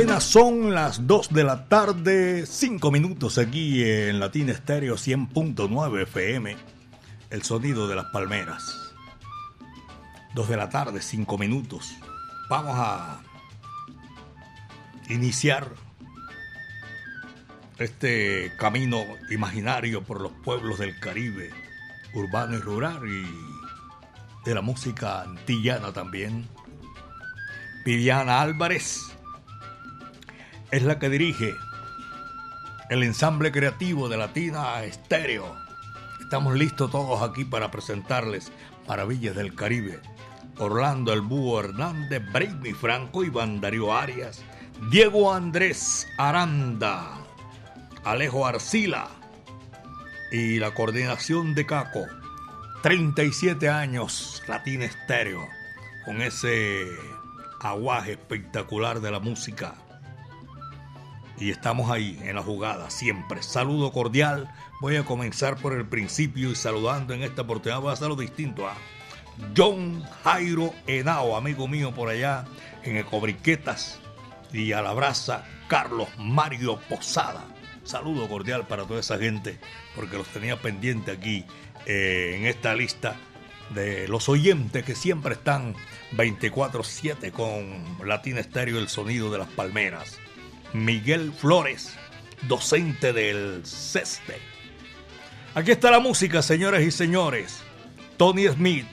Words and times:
Apenas 0.00 0.24
son 0.24 0.74
las 0.74 1.06
2 1.06 1.28
de 1.28 1.44
la 1.44 1.68
tarde, 1.68 2.46
5 2.46 2.90
minutos 2.90 3.36
aquí 3.36 3.84
en 3.84 4.18
Latina 4.18 4.50
Estéreo 4.50 4.94
100.9 4.94 6.04
FM, 6.04 6.56
el 7.28 7.42
sonido 7.42 7.86
de 7.86 7.96
las 7.96 8.06
palmeras. 8.06 8.94
2 10.34 10.48
de 10.48 10.56
la 10.56 10.70
tarde, 10.70 11.02
5 11.02 11.36
minutos. 11.36 11.92
Vamos 12.48 12.76
a 12.78 13.20
iniciar 15.10 15.68
este 17.76 18.54
camino 18.56 19.04
imaginario 19.30 20.02
por 20.02 20.22
los 20.22 20.32
pueblos 20.32 20.78
del 20.78 20.98
Caribe, 20.98 21.50
urbano 22.14 22.56
y 22.56 22.60
rural, 22.60 23.02
y 23.06 24.48
de 24.48 24.54
la 24.54 24.62
música 24.62 25.20
antillana 25.20 25.92
también. 25.92 26.48
Viviana 27.84 28.40
Álvarez 28.40 29.09
es 30.70 30.82
la 30.84 30.98
que 30.98 31.08
dirige 31.08 31.56
el 32.90 33.02
ensamble 33.02 33.50
creativo 33.50 34.08
de 34.08 34.16
Latina 34.16 34.82
Estéreo. 34.84 35.56
Estamos 36.20 36.54
listos 36.54 36.90
todos 36.90 37.22
aquí 37.28 37.44
para 37.44 37.70
presentarles 37.70 38.52
Maravillas 38.86 39.34
del 39.34 39.54
Caribe. 39.54 40.00
Orlando 40.58 41.12
El 41.12 41.22
Búho 41.22 41.60
Hernández, 41.60 42.22
Brady 42.32 42.72
Franco, 42.72 43.24
Iván 43.24 43.60
Darío 43.60 43.94
Arias, 43.94 44.42
Diego 44.90 45.32
Andrés 45.32 46.06
Aranda, 46.18 47.18
Alejo 48.04 48.46
Arcila 48.46 49.08
y 50.30 50.58
la 50.58 50.72
coordinación 50.74 51.54
de 51.54 51.66
Caco. 51.66 52.06
37 52.82 53.68
años, 53.68 54.42
Latina 54.46 54.84
Estéreo, 54.84 55.48
con 56.04 56.22
ese 56.22 56.86
aguaje 57.60 58.12
espectacular 58.12 59.00
de 59.00 59.10
la 59.10 59.20
música 59.20 59.74
y 61.40 61.50
estamos 61.50 61.90
ahí 61.90 62.20
en 62.22 62.36
la 62.36 62.42
jugada 62.42 62.90
siempre. 62.90 63.42
Saludo 63.42 63.90
cordial. 63.90 64.52
Voy 64.80 64.96
a 64.96 65.04
comenzar 65.04 65.56
por 65.56 65.72
el 65.72 65.86
principio 65.86 66.50
y 66.50 66.54
saludando 66.54 67.14
en 67.14 67.22
esta 67.22 67.42
oportunidad 67.42 67.80
voy 67.80 67.90
a 67.90 67.94
hacerlo 67.94 68.14
distinto 68.14 68.68
a 68.68 68.74
John 69.56 70.04
Jairo 70.22 70.74
Henao, 70.86 71.36
amigo 71.36 71.66
mío 71.66 71.92
por 71.92 72.10
allá 72.10 72.44
en 72.84 72.98
Ecobriquetas 72.98 73.98
y 74.52 74.72
a 74.72 74.82
la 74.82 74.92
brasa 74.92 75.46
Carlos 75.66 76.08
Mario 76.18 76.78
Posada. 76.88 77.44
Saludo 77.84 78.28
cordial 78.28 78.66
para 78.66 78.84
toda 78.84 79.00
esa 79.00 79.18
gente 79.18 79.58
porque 79.96 80.18
los 80.18 80.28
tenía 80.28 80.60
pendiente 80.60 81.10
aquí 81.10 81.46
eh, 81.86 82.36
en 82.36 82.46
esta 82.46 82.74
lista 82.74 83.16
de 83.70 84.08
los 84.08 84.28
oyentes 84.28 84.84
que 84.84 84.94
siempre 84.94 85.34
están 85.34 85.74
24/7 86.12 87.32
con 87.32 88.06
Latina 88.06 88.40
Estéreo 88.40 88.78
el 88.78 88.88
sonido 88.88 89.30
de 89.30 89.38
las 89.38 89.48
palmeras. 89.48 90.18
Miguel 90.72 91.32
Flores, 91.32 91.94
docente 92.42 93.12
del 93.12 93.62
CESTE. 93.64 94.38
Aquí 95.54 95.72
está 95.72 95.90
la 95.90 96.00
música, 96.00 96.42
señores 96.42 96.86
y 96.86 96.90
señores. 96.90 97.62
Tony 98.16 98.46
Smith, 98.48 98.86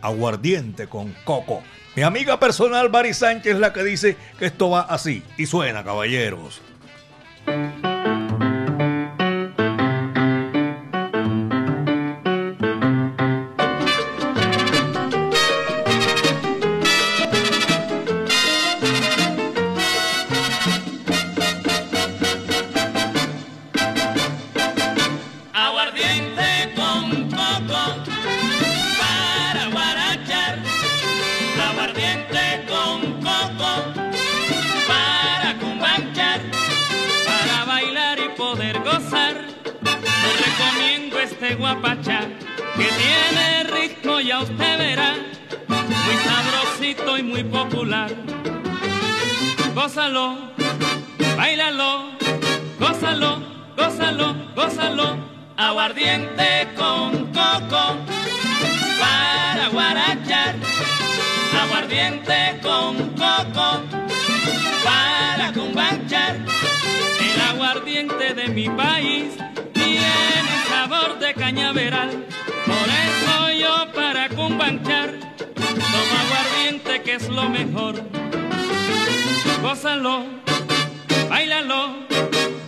aguardiente 0.00 0.88
con 0.88 1.12
coco. 1.24 1.62
Mi 1.94 2.02
amiga 2.02 2.38
personal, 2.40 2.88
Bari 2.88 3.14
Sánchez, 3.14 3.56
la 3.56 3.72
que 3.72 3.84
dice 3.84 4.16
que 4.38 4.46
esto 4.46 4.70
va 4.70 4.80
así. 4.82 5.22
Y 5.36 5.46
suena, 5.46 5.84
caballeros. 5.84 6.60
un 74.46 74.58
banchar, 74.58 75.12
toma 75.54 76.20
aguardiente 76.24 77.02
que 77.02 77.14
es 77.14 77.28
lo 77.28 77.48
mejor. 77.48 77.94
Gózalo, 79.62 80.24
bailalo, 81.28 82.06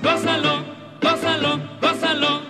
gózalo, 0.03 0.65
gózalo, 1.01 1.61
gózalo. 1.81 2.48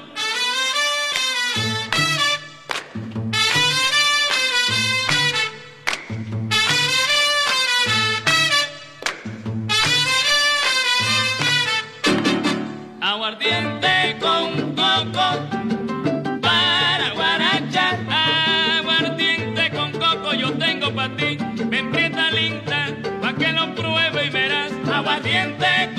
Con 25.39 25.53
coco 25.59 25.98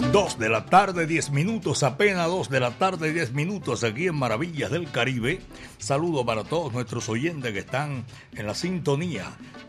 las 0.00 0.12
2 0.12 0.38
de 0.38 0.48
la 0.48 0.64
tarde, 0.66 1.06
10 1.06 1.30
minutos, 1.30 1.82
apenas 1.82 2.26
2 2.26 2.48
de 2.48 2.60
la 2.60 2.70
tarde, 2.70 3.12
10 3.12 3.32
minutos 3.32 3.84
aquí 3.84 4.06
en 4.06 4.14
Maravillas 4.14 4.70
del 4.70 4.90
Caribe. 4.90 5.40
Saludo 5.78 6.24
para 6.24 6.44
todos 6.44 6.72
nuestros 6.72 7.08
oyentes 7.08 7.52
que 7.52 7.58
están 7.60 8.04
en 8.34 8.46
la 8.46 8.54
sintonía 8.54 9.24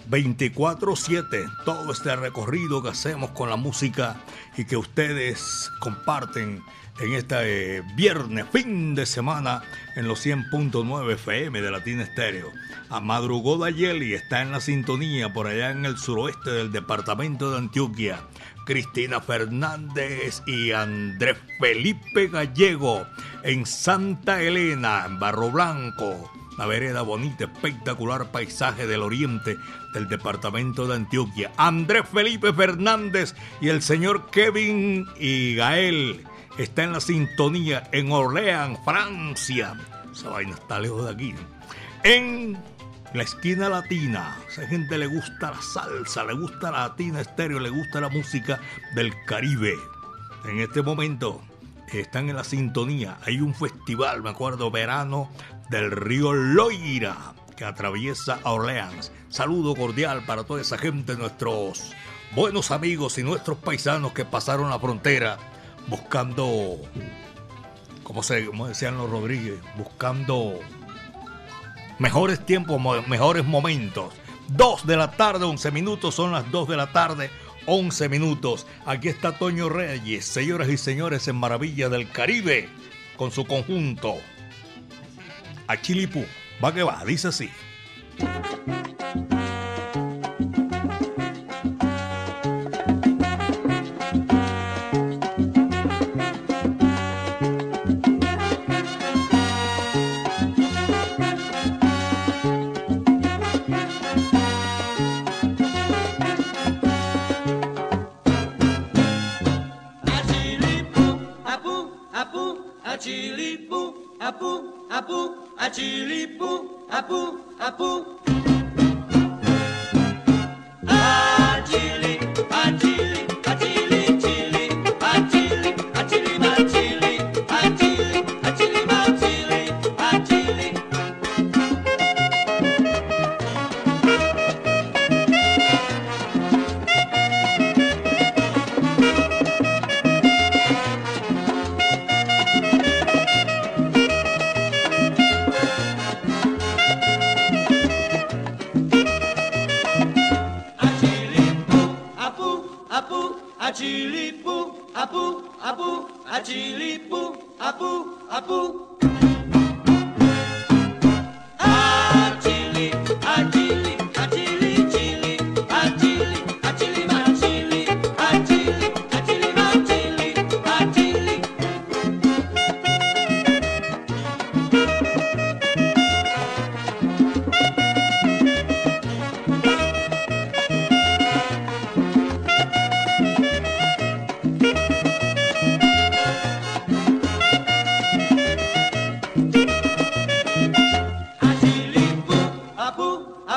24-7. 0.09 1.51
Todo 1.65 1.91
este 1.91 2.15
recorrido 2.15 2.81
que 2.81 2.89
hacemos 2.89 3.31
con 3.31 3.49
la 3.49 3.55
música 3.55 4.17
y 4.57 4.65
que 4.65 4.77
ustedes 4.77 5.69
comparten 5.79 6.61
en 6.99 7.13
este 7.13 7.81
viernes, 7.95 8.45
fin 8.51 8.95
de 8.95 9.05
semana, 9.05 9.63
en 9.95 10.07
los 10.07 10.25
100.9 10.25 11.13
FM 11.13 11.61
de 11.61 11.71
Latina 11.71 12.03
Estéreo. 12.03 12.51
A 12.89 12.99
madrugó 12.99 13.57
Dayeli 13.57 14.13
está 14.13 14.41
en 14.41 14.51
la 14.51 14.59
sintonía 14.59 15.33
por 15.33 15.47
allá 15.47 15.71
en 15.71 15.85
el 15.85 15.97
suroeste 15.97 16.51
del 16.51 16.71
departamento 16.71 17.51
de 17.51 17.57
Antioquia. 17.57 18.19
Cristina 18.65 19.21
Fernández 19.21 20.41
y 20.45 20.71
Andrés 20.71 21.37
Felipe 21.59 22.27
Gallego 22.27 23.05
en 23.43 23.65
Santa 23.65 24.41
Elena, 24.41 25.03
en 25.05 25.19
Barro 25.19 25.51
Blanco. 25.51 26.31
Una 26.55 26.65
vereda 26.65 27.01
bonita, 27.01 27.45
espectacular 27.45 28.31
paisaje 28.31 28.85
del 28.85 29.01
oriente 29.01 29.57
del 29.93 30.07
departamento 30.09 30.87
de 30.87 30.95
Antioquia. 30.95 31.51
Andrés 31.57 32.03
Felipe 32.11 32.53
Fernández 32.53 33.33
y 33.61 33.69
el 33.69 33.81
señor 33.81 34.29
Kevin 34.29 35.07
y 35.19 35.55
Gael 35.55 36.25
está 36.57 36.83
en 36.83 36.93
la 36.93 36.99
sintonía 36.99 37.89
en 37.91 38.11
Orleans, 38.11 38.79
Francia. 38.83 39.73
Esa 40.11 40.29
vaina 40.29 40.53
está 40.53 40.79
lejos 40.79 41.05
de 41.05 41.11
aquí. 41.11 41.33
En 42.03 42.57
la 43.13 43.23
esquina 43.23 43.69
latina. 43.69 44.37
Esa 44.49 44.67
gente 44.67 44.97
le 44.97 45.07
gusta 45.07 45.51
la 45.51 45.61
salsa, 45.61 46.23
le 46.23 46.33
gusta 46.33 46.71
la 46.71 46.87
latina 46.87 47.21
estéreo, 47.21 47.59
le 47.59 47.69
gusta 47.69 48.01
la 48.01 48.09
música 48.09 48.59
del 48.95 49.13
Caribe. 49.25 49.75
En 50.45 50.59
este 50.59 50.81
momento 50.81 51.41
están 51.99 52.29
en 52.29 52.35
la 52.35 52.43
sintonía. 52.43 53.17
Hay 53.25 53.41
un 53.41 53.53
festival, 53.53 54.21
me 54.21 54.29
acuerdo, 54.29 54.71
verano 54.71 55.29
del 55.69 55.91
río 55.91 56.33
Loira 56.33 57.33
que 57.55 57.65
atraviesa 57.65 58.39
Orleans. 58.43 59.11
Saludo 59.29 59.75
cordial 59.75 60.23
para 60.25 60.43
toda 60.43 60.61
esa 60.61 60.77
gente, 60.77 61.15
nuestros 61.15 61.93
buenos 62.35 62.71
amigos 62.71 63.17
y 63.17 63.23
nuestros 63.23 63.57
paisanos 63.57 64.13
que 64.13 64.25
pasaron 64.25 64.69
la 64.69 64.79
frontera 64.79 65.37
buscando, 65.87 66.77
como, 68.03 68.23
se, 68.23 68.45
como 68.45 68.67
decían 68.67 68.97
los 68.97 69.09
Rodríguez, 69.09 69.59
buscando 69.77 70.59
mejores 72.01 72.43
tiempos, 72.43 72.81
mejores 73.07 73.45
momentos. 73.45 74.13
2 74.49 74.87
de 74.87 74.97
la 74.97 75.11
tarde, 75.11 75.45
11 75.45 75.71
minutos, 75.71 76.15
son 76.15 76.31
las 76.31 76.49
2 76.51 76.67
de 76.67 76.75
la 76.75 76.91
tarde, 76.91 77.29
11 77.67 78.09
minutos. 78.09 78.65
Aquí 78.87 79.07
está 79.07 79.37
Toño 79.37 79.69
Reyes, 79.69 80.25
señoras 80.25 80.67
y 80.69 80.77
señores, 80.77 81.27
en 81.27 81.35
Maravilla 81.35 81.89
del 81.89 82.09
Caribe, 82.09 82.67
con 83.17 83.31
su 83.31 83.45
conjunto. 83.45 84.15
A 85.67 85.79
Chilipú, 85.79 86.25
va 86.61 86.73
que 86.73 86.81
va, 86.81 87.05
dice 87.05 87.27
así. 87.27 87.49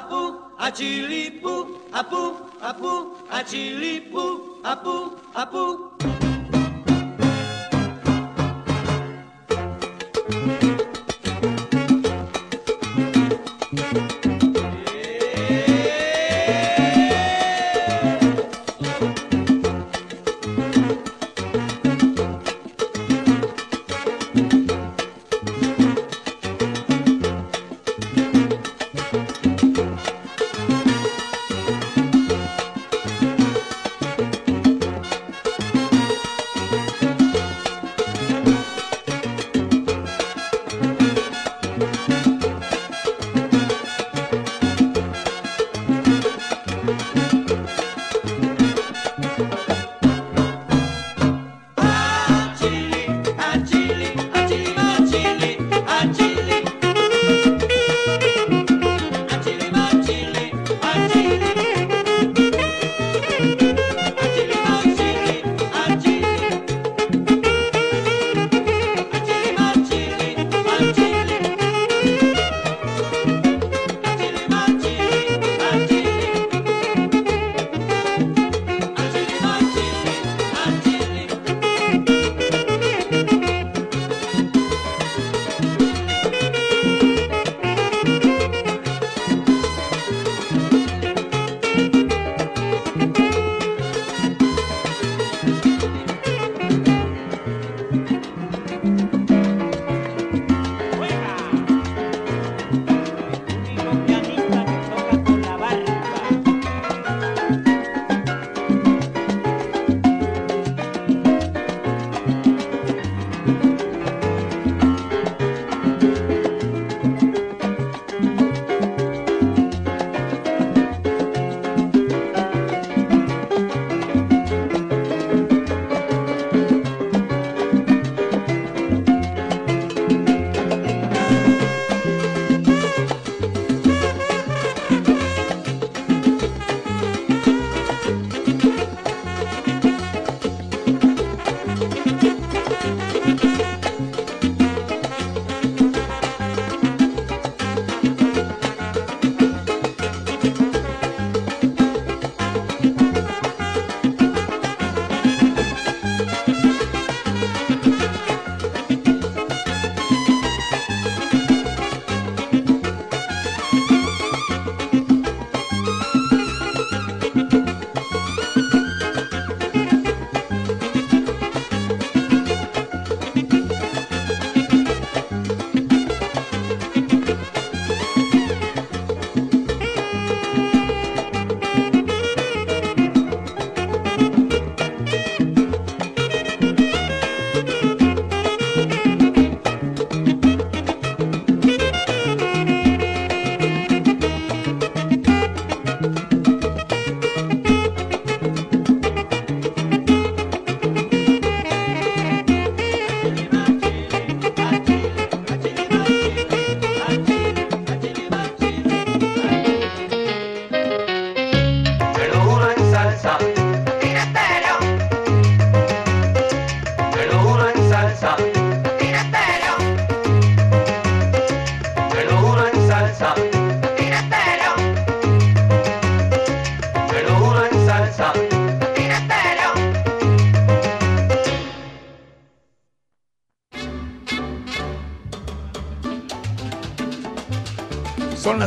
apu, 0.05 0.37
achilipu, 0.59 1.81
apu, 1.93 2.37
apu, 2.61 2.93
achilipu, 3.31 4.25
apu, 4.63 5.17
apu. 5.35 5.65
apu. 6.01 6.14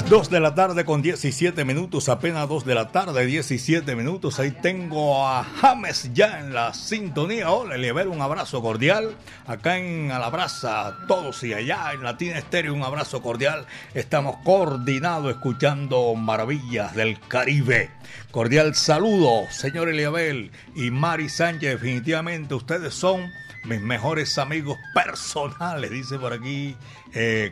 2 0.09 0.29
de 0.29 0.39
la 0.39 0.55
tarde 0.55 0.85
con 0.85 1.01
17 1.01 1.65
minutos, 1.65 2.07
apenas 2.07 2.47
2 2.47 2.63
de 2.63 2.75
la 2.75 2.93
tarde, 2.93 3.25
17 3.25 3.93
minutos. 3.93 4.39
Ahí 4.39 4.51
tengo 4.51 5.27
a 5.27 5.43
James 5.43 6.11
ya 6.13 6.39
en 6.39 6.53
la 6.53 6.73
sintonía. 6.73 7.51
Hola, 7.51 7.75
le 7.75 7.91
un 7.91 8.21
abrazo 8.21 8.61
cordial. 8.61 9.17
Acá 9.47 9.77
en 9.77 10.09
Alabraza, 10.09 10.95
todos 11.09 11.43
y 11.43 11.53
allá 11.53 11.91
en 11.91 12.03
Latina 12.03 12.37
Estéreo, 12.37 12.73
un 12.73 12.83
abrazo 12.83 13.21
cordial. 13.21 13.65
Estamos 13.93 14.37
coordinados 14.45 15.29
escuchando 15.29 16.15
maravillas 16.15 16.95
del 16.95 17.19
Caribe. 17.19 17.91
Cordial 18.31 18.75
saludo, 18.75 19.43
señor 19.51 19.89
Eliabel 19.89 20.51
y 20.73 20.89
Mari 20.89 21.27
Sánchez. 21.27 21.81
Definitivamente 21.81 22.55
ustedes 22.55 22.93
son 22.93 23.29
mis 23.65 23.81
mejores 23.81 24.37
amigos 24.37 24.77
personales, 24.93 25.91
dice 25.91 26.17
por 26.17 26.31
aquí 26.31 26.77
eh, 27.13 27.51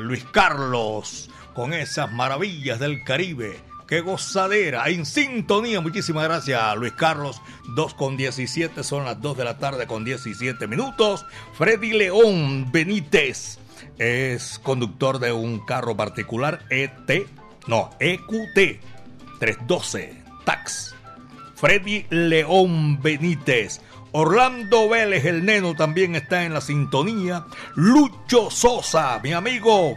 Luis 0.00 0.24
Carlos 0.32 1.28
con 1.54 1.72
esas 1.72 2.12
maravillas 2.12 2.78
del 2.78 3.02
Caribe. 3.04 3.60
¡Qué 3.86 4.00
gozadera! 4.02 4.88
En 4.88 5.04
sintonía. 5.04 5.80
Muchísimas 5.80 6.24
gracias, 6.24 6.76
Luis 6.76 6.92
Carlos. 6.92 7.42
2 7.74 7.94
con 7.94 8.16
17, 8.16 8.84
son 8.84 9.04
las 9.04 9.20
2 9.20 9.36
de 9.36 9.44
la 9.44 9.58
tarde 9.58 9.86
con 9.86 10.04
17 10.04 10.66
minutos. 10.68 11.26
Freddy 11.54 11.92
León 11.92 12.70
Benítez 12.70 13.58
es 13.98 14.60
conductor 14.60 15.18
de 15.18 15.32
un 15.32 15.64
carro 15.66 15.96
particular 15.96 16.60
ET, 16.70 17.26
no, 17.66 17.90
EQT 17.98 18.80
312 19.40 20.22
Tax. 20.44 20.94
Freddy 21.56 22.06
León 22.10 23.02
Benítez 23.02 23.80
Orlando 24.12 24.88
Vélez, 24.88 25.24
el 25.24 25.44
neno, 25.44 25.74
también 25.74 26.16
está 26.16 26.44
en 26.44 26.52
la 26.52 26.60
sintonía. 26.60 27.46
Lucho 27.76 28.50
Sosa, 28.50 29.20
mi 29.22 29.32
amigo. 29.32 29.94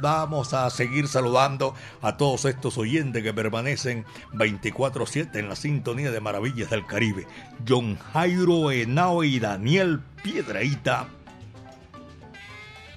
Vamos 0.00 0.52
a 0.52 0.68
seguir 0.70 1.08
saludando 1.08 1.74
a 2.02 2.16
todos 2.16 2.44
estos 2.44 2.76
oyentes 2.76 3.22
que 3.22 3.32
permanecen 3.32 4.04
24-7 4.34 5.36
en 5.36 5.48
la 5.48 5.56
sintonía 5.56 6.10
de 6.10 6.20
Maravillas 6.20 6.70
del 6.70 6.86
Caribe. 6.86 7.26
John 7.66 7.98
Jairo 8.12 8.70
Henao 8.70 9.24
y 9.24 9.40
Daniel 9.40 10.00
Piedraíta 10.22 11.08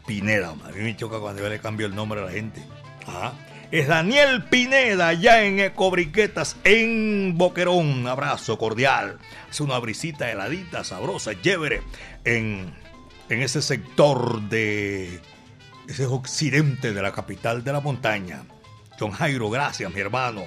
Pineda. 0.06 0.50
A 0.50 0.72
mí 0.72 0.82
me 0.82 0.98
choca 0.98 1.20
cuando 1.20 1.42
yo 1.42 1.50
le 1.50 1.60
cambio 1.60 1.88
el 1.88 1.96
nombre 1.96 2.22
a 2.22 2.26
la 2.26 2.32
gente. 2.32 2.62
Ajá 3.08 3.34
es 3.74 3.88
Daniel 3.88 4.44
Pineda, 4.44 5.14
ya 5.14 5.42
en 5.42 5.60
Ecobriquetas, 5.60 6.58
en 6.64 7.40
Boquerón. 7.40 7.88
Un 7.88 8.08
abrazo 8.08 8.56
cordial. 8.60 9.18
Es 9.50 9.62
una 9.62 9.80
brisita 9.80 10.30
heladita, 10.30 10.84
sabrosa, 10.84 11.42
chévere, 11.42 11.82
en, 12.24 12.72
en 13.30 13.42
ese 13.42 13.64
sector 13.64 14.44
de 14.44 15.20
ese 15.88 16.06
occidente 16.06 16.94
de 16.94 17.02
la 17.02 17.14
capital 17.14 17.64
de 17.64 17.74
la 17.74 17.80
montaña. 17.80 18.44
John 19.00 19.10
Jairo, 19.10 19.50
gracias, 19.50 19.92
mi 19.92 20.02
hermano. 20.02 20.44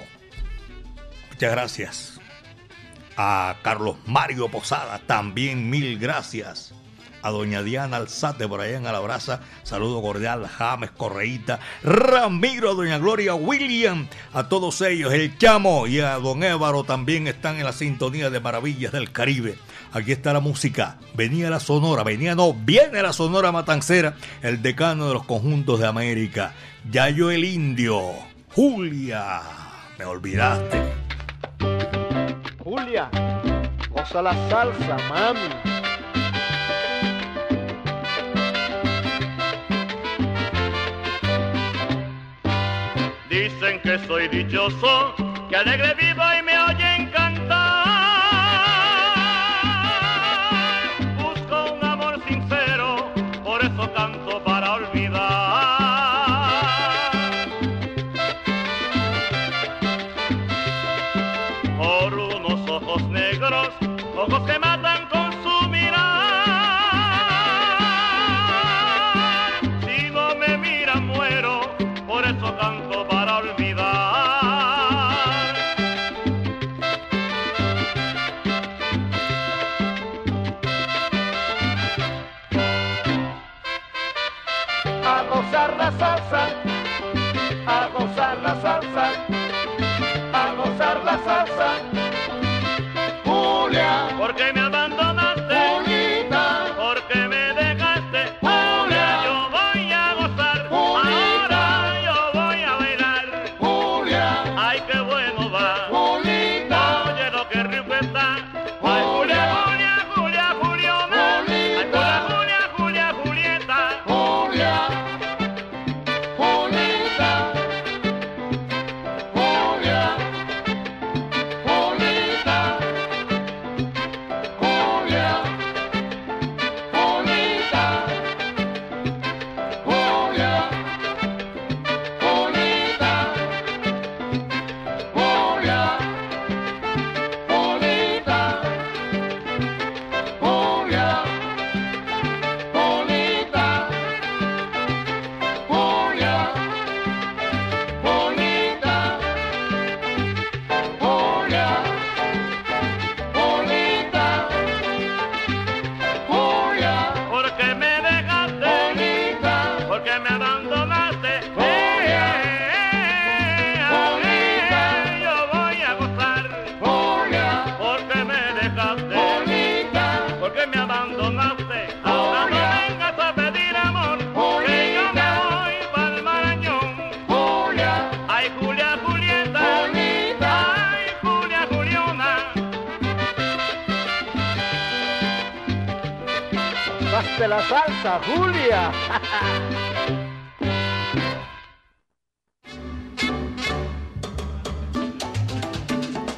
Muchas 1.29 1.51
gracias. 1.51 2.21
A 3.17 3.57
Carlos 3.61 3.97
Mario 4.05 4.47
Posada, 4.47 5.01
también 5.05 5.69
mil 5.69 5.99
gracias 5.99 6.73
a 7.21 7.29
doña 7.29 7.63
Diana 7.63 7.97
Alzate 7.97 8.47
por 8.47 8.61
allá 8.61 8.77
en 8.77 8.87
Alabraza. 8.87 9.41
Saludo 9.63 10.01
cordial, 10.01 10.47
James 10.47 10.91
Correíta, 10.91 11.59
Ramiro, 11.83 12.75
doña 12.75 12.97
Gloria 12.97 13.33
William, 13.35 14.07
a 14.33 14.47
todos 14.49 14.81
ellos, 14.81 15.13
el 15.13 15.37
Chamo 15.37 15.87
y 15.87 15.99
a 15.99 16.15
don 16.15 16.43
Évaro 16.43 16.83
también 16.83 17.27
están 17.27 17.57
en 17.57 17.65
la 17.65 17.73
sintonía 17.73 18.29
de 18.29 18.39
Maravillas 18.39 18.91
del 18.91 19.11
Caribe. 19.11 19.57
Aquí 19.93 20.11
está 20.11 20.33
la 20.33 20.39
música. 20.39 20.97
Venía 21.15 21.49
la 21.49 21.59
Sonora, 21.59 22.03
venía 22.03 22.35
no, 22.35 22.53
viene 22.53 23.01
la 23.01 23.13
Sonora 23.13 23.51
Matancera, 23.51 24.15
el 24.41 24.61
decano 24.61 25.07
de 25.07 25.13
los 25.13 25.25
conjuntos 25.25 25.79
de 25.79 25.87
América. 25.87 26.53
Yayo 26.91 27.31
el 27.31 27.43
Indio, 27.43 28.01
Julia, 28.53 29.41
me 29.97 30.05
olvidaste. 30.05 30.93
Julia, 32.63 33.09
goza 33.89 34.21
la 34.21 34.33
salsa, 34.49 34.97
mami. 35.09 35.76
Dicen 43.37 43.79
que 43.81 43.99
soy 44.07 44.27
dichoso, 44.29 45.13
que 45.47 45.55
alegre 45.55 45.93
vivo 45.93 46.23
y 46.39 46.41
me 46.41 46.57
oyen 46.57 46.86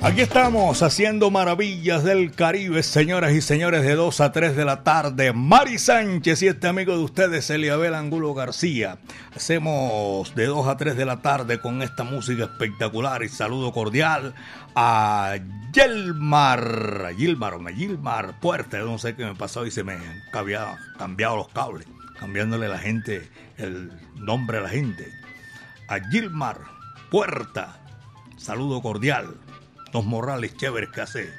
Aquí 0.01 0.21
estamos 0.21 0.81
haciendo 0.81 1.29
maravillas 1.29 2.05
del 2.05 2.31
Caribe, 2.31 2.83
señoras 2.83 3.33
y 3.33 3.41
señores, 3.41 3.83
de 3.83 3.95
2 3.95 4.21
a 4.21 4.31
3 4.31 4.55
de 4.55 4.63
la 4.63 4.81
tarde. 4.81 5.33
Mari 5.33 5.77
Sánchez 5.77 6.41
y 6.41 6.47
este 6.47 6.69
amigo 6.69 6.95
de 6.95 7.03
ustedes, 7.03 7.49
Eliabel 7.49 7.93
Angulo 7.93 8.33
García. 8.33 8.99
Hacemos 9.35 10.33
de 10.35 10.45
2 10.45 10.67
a 10.67 10.77
3 10.77 10.95
de 10.95 11.05
la 11.05 11.21
tarde 11.21 11.59
con 11.59 11.81
esta 11.81 12.05
música 12.05 12.45
espectacular 12.45 13.23
y 13.23 13.27
saludo 13.27 13.73
cordial 13.73 14.33
a 14.73 15.35
Gilmar 15.73 17.11
o 17.11 17.65
Gilmar 17.67 18.39
Puerta. 18.39 18.77
No 18.79 18.97
sé 18.99 19.17
qué 19.17 19.25
me 19.25 19.35
pasó 19.35 19.65
y 19.65 19.71
se 19.71 19.83
me 19.83 19.95
han 19.95 20.21
cambiado, 20.31 20.77
cambiado 20.97 21.35
los 21.35 21.49
cables, 21.49 21.85
cambiándole 22.17 22.69
la 22.69 22.79
gente, 22.79 23.29
el 23.57 23.91
nombre 24.15 24.59
a 24.59 24.61
la 24.61 24.69
gente. 24.69 25.11
A 25.89 25.99
Gilmar 26.09 26.57
Puerta, 27.11 27.81
saludo 28.37 28.81
cordial 28.81 29.35
los 29.93 30.05
morrales 30.05 30.55
chéveres 30.55 30.89
que 30.89 31.01
hace 31.01 31.29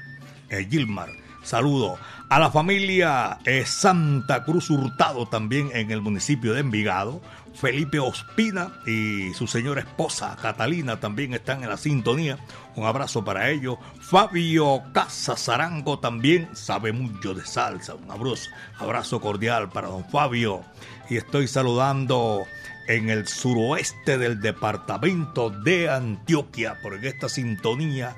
eh, 0.48 0.66
Gilmar. 0.70 1.10
Saludo 1.42 1.98
a 2.28 2.38
la 2.38 2.50
familia 2.50 3.38
eh, 3.44 3.64
Santa 3.66 4.44
Cruz 4.44 4.70
Hurtado 4.70 5.26
también 5.26 5.70
en 5.72 5.90
el 5.90 6.00
municipio 6.00 6.52
de 6.52 6.60
Envigado. 6.60 7.20
Felipe 7.54 7.98
Ospina 7.98 8.72
y 8.86 9.34
su 9.34 9.46
señora 9.46 9.80
esposa 9.80 10.36
Catalina 10.40 11.00
también 11.00 11.34
están 11.34 11.62
en 11.62 11.70
la 11.70 11.76
sintonía. 11.76 12.38
Un 12.76 12.86
abrazo 12.86 13.24
para 13.24 13.50
ellos. 13.50 13.78
Fabio 14.00 14.82
Casazarango 14.92 15.98
también 15.98 16.48
sabe 16.54 16.92
mucho 16.92 17.34
de 17.34 17.44
salsa. 17.44 17.94
Un 17.94 18.10
abrazo, 18.10 18.50
abrazo 18.78 19.20
cordial 19.20 19.68
para 19.70 19.88
don 19.88 20.08
Fabio. 20.08 20.62
Y 21.08 21.16
estoy 21.16 21.48
saludando 21.48 22.44
en 22.86 23.08
el 23.08 23.26
suroeste 23.28 24.18
del 24.18 24.40
departamento 24.40 25.50
de 25.50 25.90
Antioquia, 25.90 26.78
porque 26.82 27.08
esta 27.08 27.28
sintonía 27.28 28.16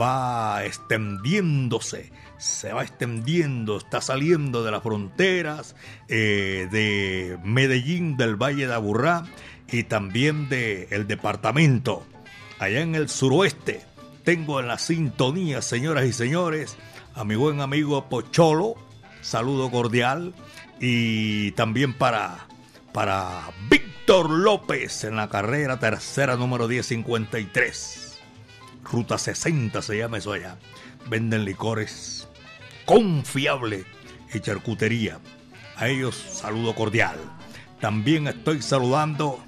va 0.00 0.64
extendiéndose, 0.64 2.12
se 2.38 2.72
va 2.72 2.82
extendiendo, 2.82 3.78
está 3.78 4.00
saliendo 4.00 4.64
de 4.64 4.70
las 4.70 4.82
fronteras 4.82 5.76
eh, 6.08 6.68
de 6.70 7.38
Medellín, 7.44 8.16
del 8.16 8.36
Valle 8.36 8.66
de 8.66 8.74
Aburrá 8.74 9.24
y 9.70 9.84
también 9.84 10.48
del 10.48 10.86
el 10.90 11.06
departamento. 11.06 12.04
Allá 12.58 12.80
en 12.80 12.94
el 12.94 13.08
suroeste 13.08 13.82
tengo 14.24 14.60
en 14.60 14.68
la 14.68 14.78
sintonía, 14.78 15.60
señoras 15.62 16.06
y 16.06 16.12
señores, 16.12 16.76
a 17.14 17.24
mi 17.24 17.36
buen 17.36 17.60
amigo 17.60 18.08
Pocholo, 18.08 18.74
saludo 19.20 19.70
cordial, 19.70 20.34
y 20.80 21.52
también 21.52 21.92
para, 21.92 22.46
para 22.92 23.50
Víctor 23.70 24.30
López 24.30 25.04
en 25.04 25.16
la 25.16 25.28
carrera 25.28 25.78
tercera 25.78 26.36
número 26.36 26.68
1053. 26.68 28.03
Ruta 28.84 29.18
60 29.18 29.82
se 29.82 29.98
llama 29.98 30.18
eso 30.18 30.32
allá. 30.32 30.58
Venden 31.08 31.44
licores 31.44 32.28
confiable 32.84 33.84
y 34.32 34.40
charcutería. 34.40 35.18
A 35.76 35.88
ellos 35.88 36.14
saludo 36.14 36.74
cordial. 36.74 37.16
También 37.80 38.28
estoy 38.28 38.62
saludando 38.62 39.40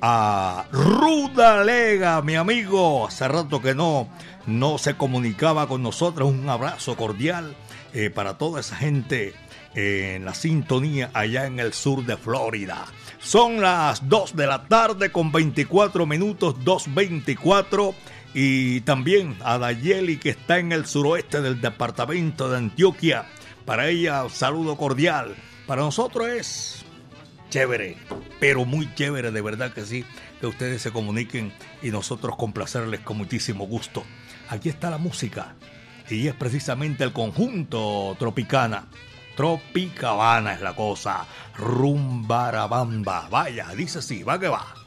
a 0.00 0.66
Ruda 0.72 1.64
Lega, 1.64 2.22
mi 2.22 2.36
amigo. 2.36 3.06
Hace 3.06 3.28
rato 3.28 3.60
que 3.60 3.74
no, 3.74 4.08
no 4.46 4.78
se 4.78 4.96
comunicaba 4.96 5.66
con 5.68 5.82
nosotros. 5.82 6.30
Un 6.30 6.48
abrazo 6.48 6.96
cordial 6.96 7.54
eh, 7.92 8.10
para 8.10 8.38
toda 8.38 8.60
esa 8.60 8.76
gente 8.76 9.34
en 9.74 10.24
la 10.24 10.34
sintonía 10.34 11.10
allá 11.14 11.46
en 11.46 11.58
el 11.58 11.72
sur 11.72 12.04
de 12.04 12.16
Florida. 12.16 12.86
Son 13.18 13.60
las 13.60 14.08
2 14.08 14.36
de 14.36 14.46
la 14.46 14.64
tarde 14.64 15.10
con 15.10 15.32
24 15.32 16.06
minutos, 16.06 16.56
2.24. 16.64 17.94
Y 18.34 18.80
también 18.80 19.36
a 19.44 19.58
Dayeli 19.58 20.18
que 20.18 20.30
está 20.30 20.58
en 20.58 20.72
el 20.72 20.86
suroeste 20.86 21.40
del 21.40 21.60
departamento 21.60 22.50
de 22.50 22.58
Antioquia. 22.58 23.26
Para 23.64 23.88
ella, 23.88 24.28
saludo 24.28 24.76
cordial. 24.76 25.36
Para 25.66 25.82
nosotros 25.82 26.28
es 26.28 26.84
chévere, 27.48 27.96
pero 28.40 28.64
muy 28.64 28.92
chévere, 28.94 29.30
de 29.30 29.40
verdad 29.40 29.72
que 29.72 29.86
sí, 29.86 30.04
que 30.40 30.48
ustedes 30.48 30.82
se 30.82 30.90
comuniquen 30.90 31.52
y 31.82 31.90
nosotros 31.90 32.34
complacerles 32.36 33.00
con 33.00 33.16
muchísimo 33.16 33.66
gusto. 33.66 34.02
Aquí 34.48 34.68
está 34.68 34.90
la 34.90 34.98
música 34.98 35.54
y 36.10 36.26
es 36.26 36.34
precisamente 36.34 37.04
el 37.04 37.12
conjunto 37.12 38.16
Tropicana. 38.18 38.88
Tropicabana 39.36 40.54
es 40.54 40.60
la 40.60 40.74
cosa. 40.74 41.26
Rumbarabamba. 41.56 43.28
Vaya, 43.30 43.68
dice 43.76 44.00
así, 44.00 44.22
va 44.22 44.38
que 44.38 44.48
va. 44.48 44.83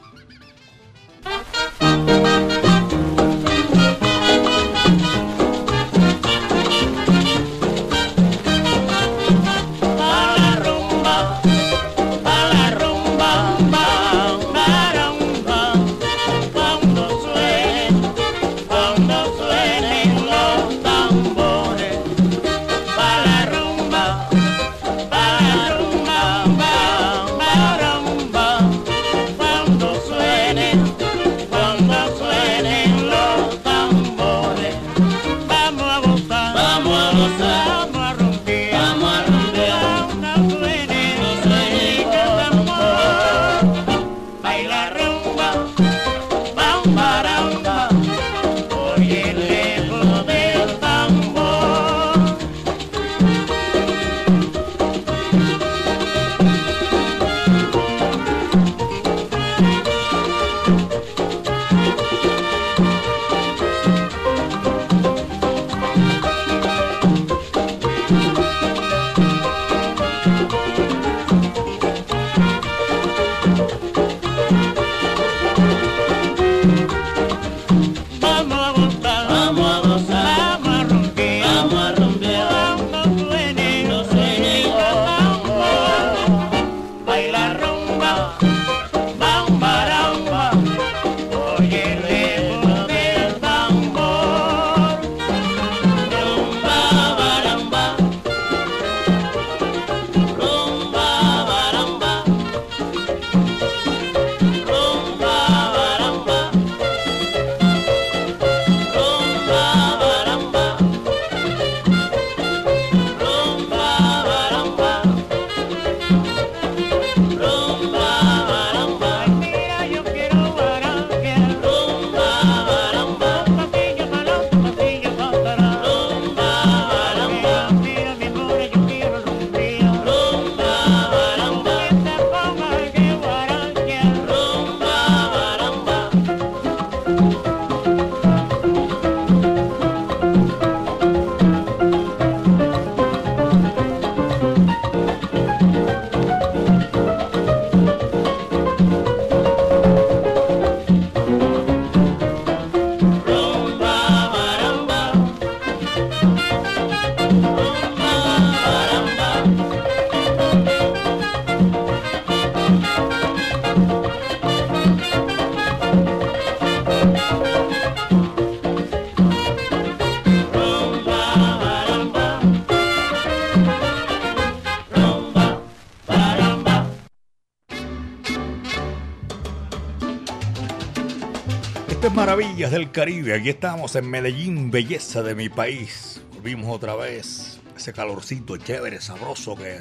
Maravillas 182.18 182.72
del 182.72 182.90
Caribe. 182.90 183.32
Aquí 183.32 183.48
estamos 183.48 183.94
en 183.94 184.10
Medellín, 184.10 184.72
belleza 184.72 185.22
de 185.22 185.36
mi 185.36 185.48
país. 185.48 186.20
Volvimos 186.34 186.68
otra 186.74 186.96
vez. 186.96 187.60
Ese 187.76 187.92
calorcito 187.92 188.56
chévere, 188.56 189.00
sabroso 189.00 189.54
que 189.54 189.80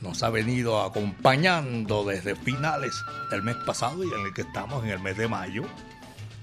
nos 0.00 0.22
ha 0.22 0.30
venido 0.30 0.80
acompañando 0.80 2.04
desde 2.04 2.36
finales 2.36 2.92
del 3.32 3.42
mes 3.42 3.56
pasado 3.66 4.04
y 4.04 4.06
en 4.06 4.26
el 4.26 4.32
que 4.32 4.42
estamos 4.42 4.84
en 4.84 4.90
el 4.90 5.00
mes 5.00 5.16
de 5.16 5.26
mayo. 5.26 5.64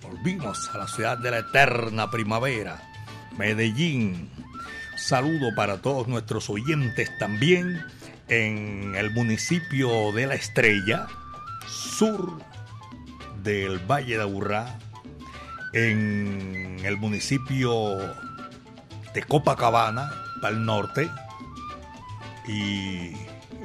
Volvimos 0.02 0.70
a 0.74 0.80
la 0.80 0.90
ciudad 0.90 1.18
de 1.18 1.32
la 1.32 1.38
eterna 1.38 2.12
primavera, 2.12 2.84
Medellín. 3.38 4.30
Saludo 4.98 5.56
para 5.56 5.82
todos 5.82 6.10
nuestros 6.10 6.50
oyentes 6.50 7.18
también 7.18 7.82
en 8.28 8.94
el 8.94 9.12
municipio 9.12 10.12
de 10.12 10.28
La 10.28 10.36
Estrella, 10.36 11.08
sur 11.66 12.40
del 13.42 13.80
Valle 13.80 14.18
de 14.18 14.24
Aburrá, 14.24 14.78
en 15.74 16.78
el 16.84 16.98
municipio 16.98 17.98
de 19.14 19.24
Copacabana, 19.28 20.12
para 20.42 20.56
el 20.56 20.66
norte, 20.66 21.10
y, 22.48 23.14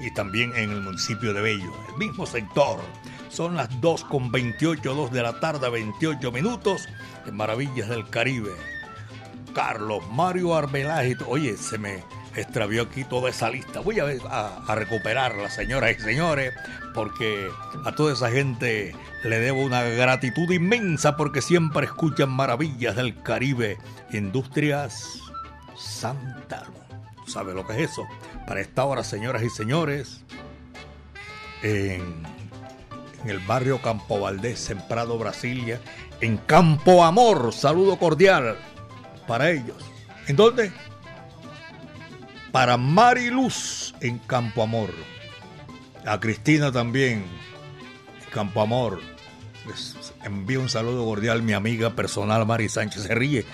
y, 0.02 0.14
también 0.14 0.52
en 0.56 0.70
el 0.70 0.80
municipio 0.82 1.32
de 1.32 1.40
Bello, 1.40 1.72
el 1.92 1.98
mismo 1.98 2.26
sector. 2.26 2.80
Son 3.30 3.56
las 3.56 3.80
2 3.80 4.04
con 4.04 4.30
28, 4.30 4.94
2 4.94 5.10
de 5.10 5.22
la 5.22 5.40
tarde, 5.40 5.68
28 5.68 6.30
minutos, 6.30 6.86
en 7.26 7.36
Maravillas 7.36 7.88
del 7.88 8.08
Caribe. 8.08 8.52
Carlos 9.54 10.02
Mario 10.10 10.54
Arbeláez, 10.54 11.18
oye, 11.26 11.56
se 11.56 11.78
me 11.78 12.04
extravió 12.36 12.82
aquí 12.82 13.04
toda 13.04 13.30
esa 13.30 13.50
lista. 13.50 13.80
Voy 13.80 14.00
a, 14.00 14.06
a, 14.28 14.64
a 14.66 14.74
recuperarla, 14.74 15.48
señoras 15.48 15.96
y 15.98 16.02
señores, 16.02 16.52
porque 16.94 17.50
a 17.84 17.92
toda 17.92 18.12
esa 18.12 18.30
gente 18.30 18.94
le 19.24 19.38
debo 19.40 19.62
una 19.62 19.82
gratitud 19.82 20.50
inmensa 20.50 21.16
porque 21.16 21.42
siempre 21.42 21.86
escuchan 21.86 22.30
maravillas 22.30 22.96
del 22.96 23.20
Caribe. 23.22 23.78
Industrias 24.12 25.20
Santa 25.76 26.64
¿Sabe 27.26 27.54
lo 27.54 27.66
que 27.66 27.72
es 27.72 27.90
eso? 27.90 28.06
Para 28.46 28.60
esta 28.60 28.84
hora, 28.84 29.02
señoras 29.02 29.42
y 29.42 29.50
señores, 29.50 30.20
en, 31.62 32.22
en 33.22 33.30
el 33.30 33.38
barrio 33.40 33.80
Campo 33.80 34.20
Valdés, 34.20 34.68
en 34.70 34.78
Prado, 34.86 35.18
Brasilia, 35.18 35.80
en 36.20 36.36
Campo 36.36 37.02
Amor, 37.04 37.52
saludo 37.52 37.98
cordial 37.98 38.56
para 39.26 39.50
ellos. 39.50 39.76
¿En 40.28 40.36
dónde? 40.36 40.70
Para 42.52 42.76
Mariluz 42.76 43.94
en 44.00 44.18
Campo 44.18 44.62
Amor. 44.62 44.90
A 46.06 46.20
Cristina 46.20 46.70
también, 46.70 47.24
Campo 48.30 48.60
Amor. 48.60 49.00
Les 49.66 49.96
envío 50.22 50.60
un 50.60 50.68
saludo 50.68 51.04
cordial 51.04 51.42
mi 51.42 51.54
amiga 51.54 51.90
personal 51.90 52.44
Mari 52.44 52.68
Sánchez. 52.68 53.04
Se 53.04 53.14
ríe, 53.14 53.46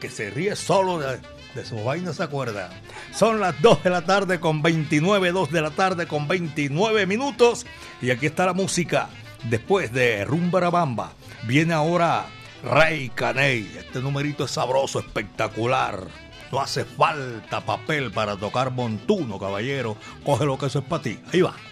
que 0.00 0.08
se 0.08 0.30
ríe 0.30 0.54
solo 0.54 1.00
de, 1.00 1.18
de 1.56 1.64
sus 1.64 1.82
vainas, 1.82 2.16
¿se 2.16 2.22
acuerda? 2.22 2.70
Son 3.12 3.40
las 3.40 3.60
2 3.60 3.82
de 3.82 3.90
la 3.90 4.02
tarde 4.02 4.38
con 4.38 4.62
29, 4.62 5.32
2 5.32 5.50
de 5.50 5.62
la 5.62 5.70
tarde 5.70 6.06
con 6.06 6.28
29 6.28 7.06
minutos. 7.06 7.66
Y 8.00 8.10
aquí 8.10 8.26
está 8.26 8.46
la 8.46 8.52
música. 8.52 9.08
Después 9.48 9.92
de 9.92 10.24
Rumbarabamba, 10.24 11.14
viene 11.48 11.74
ahora 11.74 12.26
Rey 12.62 13.10
Caney. 13.12 13.68
Este 13.76 14.00
numerito 14.00 14.44
es 14.44 14.52
sabroso, 14.52 15.00
espectacular. 15.00 16.06
No 16.52 16.60
hace 16.60 16.84
falta 16.84 17.60
papel 17.60 18.12
para 18.12 18.36
tocar 18.36 18.70
montuno, 18.70 19.40
caballero. 19.40 19.96
Coge 20.24 20.44
lo 20.44 20.56
que 20.56 20.66
eso 20.66 20.80
es 20.80 20.84
para 20.84 21.02
ti. 21.02 21.18
Ahí 21.32 21.40
va. 21.40 21.54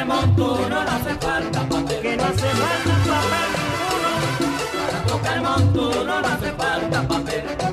Tocar 0.00 0.16
montuno 0.16 0.68
no 0.68 0.80
hace 0.80 1.14
falta 1.16 1.60
papel. 1.68 2.00
Que 2.00 2.16
no 2.16 2.24
hace 2.24 2.48
falta 2.48 2.94
papel 3.04 3.48
ninguno. 3.60 4.10
Para 4.86 4.98
tocar 5.04 5.42
montuno 5.42 6.20
no 6.22 6.26
hace 6.26 6.52
falta 6.52 7.02
papel. 7.06 7.69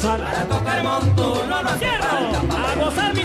Para 0.00 0.44
tocar 0.44 0.82
montuno 0.84 1.62
no 1.62 1.68
hace 1.68 1.78
Quiero 1.78 2.04
falta 2.04 2.70
a 2.70 2.74
gozar 2.76 3.14
mi 3.14 3.24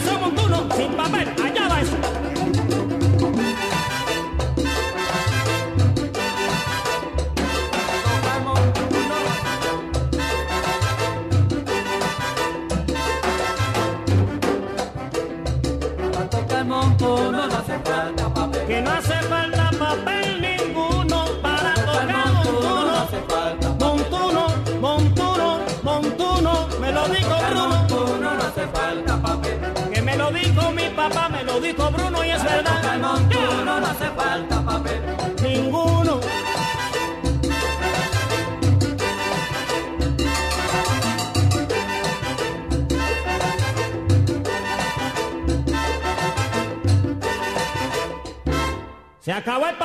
Dijo 30.43 30.71
mi 30.71 30.89
papá, 30.89 31.29
me 31.29 31.41
lo 31.43 31.59
dijo 31.61 31.89
Bruno 31.89 32.23
y 32.25 32.31
es 32.31 32.43
Para 32.43 32.57
tocar 32.63 32.81
verdad. 32.83 32.97
montuno 32.99 33.79
no 33.79 33.87
hace 33.87 34.09
falta 34.11 34.61
papel. 34.65 35.01
Ninguno. 35.41 36.19
Se 49.21 49.31
acabó 49.31 49.67
el 49.67 49.75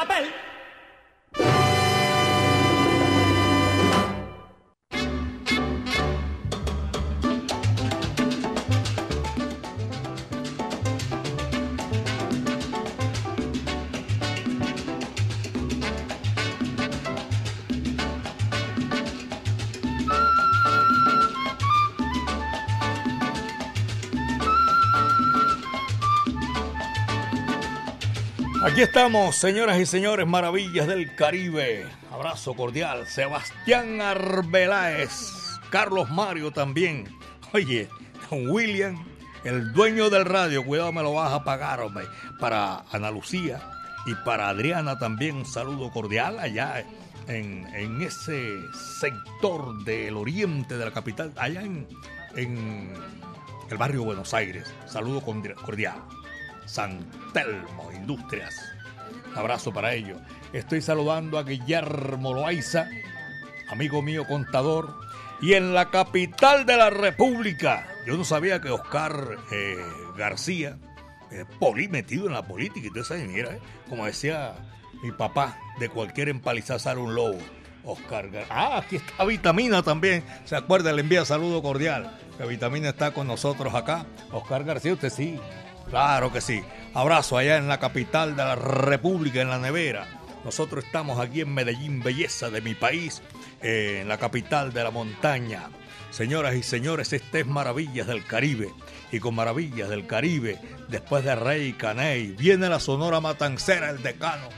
Aquí 28.68 28.82
estamos, 28.82 29.34
señoras 29.34 29.80
y 29.80 29.86
señores, 29.86 30.26
maravillas 30.26 30.86
del 30.86 31.14
Caribe. 31.14 31.86
Abrazo 32.12 32.52
cordial. 32.52 33.06
Sebastián 33.06 34.02
Arbeláez, 34.02 35.32
Carlos 35.70 36.10
Mario 36.10 36.50
también. 36.50 37.08
Oye, 37.54 37.88
don 38.30 38.50
William, 38.50 39.02
el 39.42 39.72
dueño 39.72 40.10
del 40.10 40.26
radio, 40.26 40.62
cuidado, 40.66 40.92
me 40.92 41.02
lo 41.02 41.14
vas 41.14 41.32
a 41.32 41.44
pagar, 41.44 41.80
hombre. 41.80 42.04
Para 42.38 42.84
Ana 42.92 43.10
Lucía 43.10 43.58
y 44.04 44.14
para 44.26 44.50
Adriana 44.50 44.98
también 44.98 45.36
un 45.36 45.46
saludo 45.46 45.90
cordial 45.90 46.38
allá 46.38 46.84
en, 47.26 47.66
en 47.74 48.02
ese 48.02 48.52
sector 49.00 49.82
del 49.84 50.14
oriente 50.14 50.76
de 50.76 50.84
la 50.84 50.90
capital, 50.90 51.32
allá 51.36 51.62
en, 51.62 51.88
en 52.36 52.92
el 53.70 53.78
barrio 53.78 54.04
Buenos 54.04 54.34
Aires. 54.34 54.70
Saludo 54.86 55.22
cordial. 55.22 56.02
San 56.68 57.00
Telmo 57.32 57.90
Industrias. 57.92 58.54
abrazo 59.34 59.72
para 59.72 59.94
ellos. 59.94 60.20
Estoy 60.52 60.82
saludando 60.82 61.38
a 61.38 61.44
Guillermo 61.44 62.34
Loaiza, 62.34 62.88
amigo 63.70 64.02
mío 64.02 64.26
contador, 64.26 64.94
y 65.40 65.54
en 65.54 65.74
la 65.74 65.90
capital 65.90 66.66
de 66.66 66.76
la 66.76 66.90
República. 66.90 67.86
Yo 68.06 68.16
no 68.16 68.24
sabía 68.24 68.60
que 68.60 68.70
Oscar 68.70 69.38
eh, 69.52 69.76
García, 70.16 70.78
eh, 71.30 71.44
poli 71.58 71.88
metido 71.88 72.26
en 72.26 72.32
la 72.32 72.46
política, 72.46 72.80
y 72.84 72.88
entonces 72.88 73.28
mira, 73.28 73.54
eh, 73.54 73.60
como 73.88 74.06
decía 74.06 74.54
mi 75.02 75.12
papá, 75.12 75.58
de 75.78 75.88
cualquier 75.88 76.28
empalizada 76.28 76.78
sale 76.78 77.00
un 77.00 77.14
lobo. 77.14 77.38
Oscar. 77.84 78.28
Ah, 78.50 78.78
aquí 78.78 78.96
está 78.96 79.24
Vitamina 79.24 79.82
también. 79.82 80.22
¿Se 80.44 80.54
acuerda? 80.56 80.92
Le 80.92 81.00
envía 81.00 81.24
saludo 81.24 81.62
cordial. 81.62 82.18
La 82.38 82.44
Vitamina 82.44 82.90
está 82.90 83.12
con 83.12 83.26
nosotros 83.26 83.74
acá. 83.74 84.04
Oscar 84.30 84.64
García, 84.64 84.92
usted 84.92 85.08
sí, 85.08 85.38
Claro 85.90 86.32
que 86.32 86.40
sí. 86.40 86.62
Abrazo 86.94 87.38
allá 87.38 87.56
en 87.56 87.68
la 87.68 87.78
capital 87.78 88.36
de 88.36 88.44
la 88.44 88.56
República, 88.56 89.40
en 89.40 89.48
la 89.48 89.58
nevera. 89.58 90.06
Nosotros 90.44 90.84
estamos 90.84 91.18
aquí 91.18 91.40
en 91.40 91.52
Medellín, 91.52 92.02
belleza 92.02 92.50
de 92.50 92.60
mi 92.60 92.74
país, 92.74 93.22
eh, 93.62 94.00
en 94.02 94.08
la 94.08 94.18
capital 94.18 94.72
de 94.72 94.84
la 94.84 94.90
montaña. 94.90 95.70
Señoras 96.10 96.54
y 96.54 96.62
señores, 96.62 97.12
este 97.12 97.40
es 97.40 97.46
Maravillas 97.46 98.06
del 98.06 98.24
Caribe. 98.24 98.70
Y 99.12 99.20
con 99.20 99.34
Maravillas 99.34 99.88
del 99.88 100.06
Caribe, 100.06 100.58
después 100.88 101.24
de 101.24 101.34
Rey 101.34 101.72
Caney, 101.72 102.34
viene 102.38 102.68
la 102.68 102.80
Sonora 102.80 103.20
Matancera, 103.20 103.90
el 103.90 104.02
decano 104.02 104.48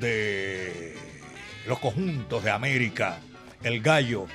de 0.00 0.96
los 1.66 1.78
conjuntos 1.78 2.42
de 2.42 2.50
América, 2.50 3.18
el 3.62 3.80
gallo, 3.80 4.26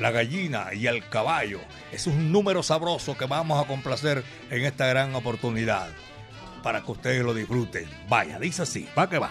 la 0.00 0.10
gallina 0.10 0.74
y 0.74 0.86
el 0.86 1.08
caballo. 1.08 1.60
Es 1.92 2.06
un 2.06 2.32
número 2.32 2.62
sabroso 2.62 3.16
que 3.16 3.26
vamos 3.26 3.62
a 3.62 3.66
complacer 3.66 4.24
en 4.50 4.64
esta 4.64 4.86
gran 4.86 5.14
oportunidad 5.14 5.88
para 6.62 6.82
que 6.82 6.92
ustedes 6.92 7.22
lo 7.22 7.34
disfruten. 7.34 7.88
Vaya, 8.08 8.38
dice 8.38 8.62
así, 8.62 8.88
va 8.96 9.08
que 9.08 9.18
va. 9.18 9.30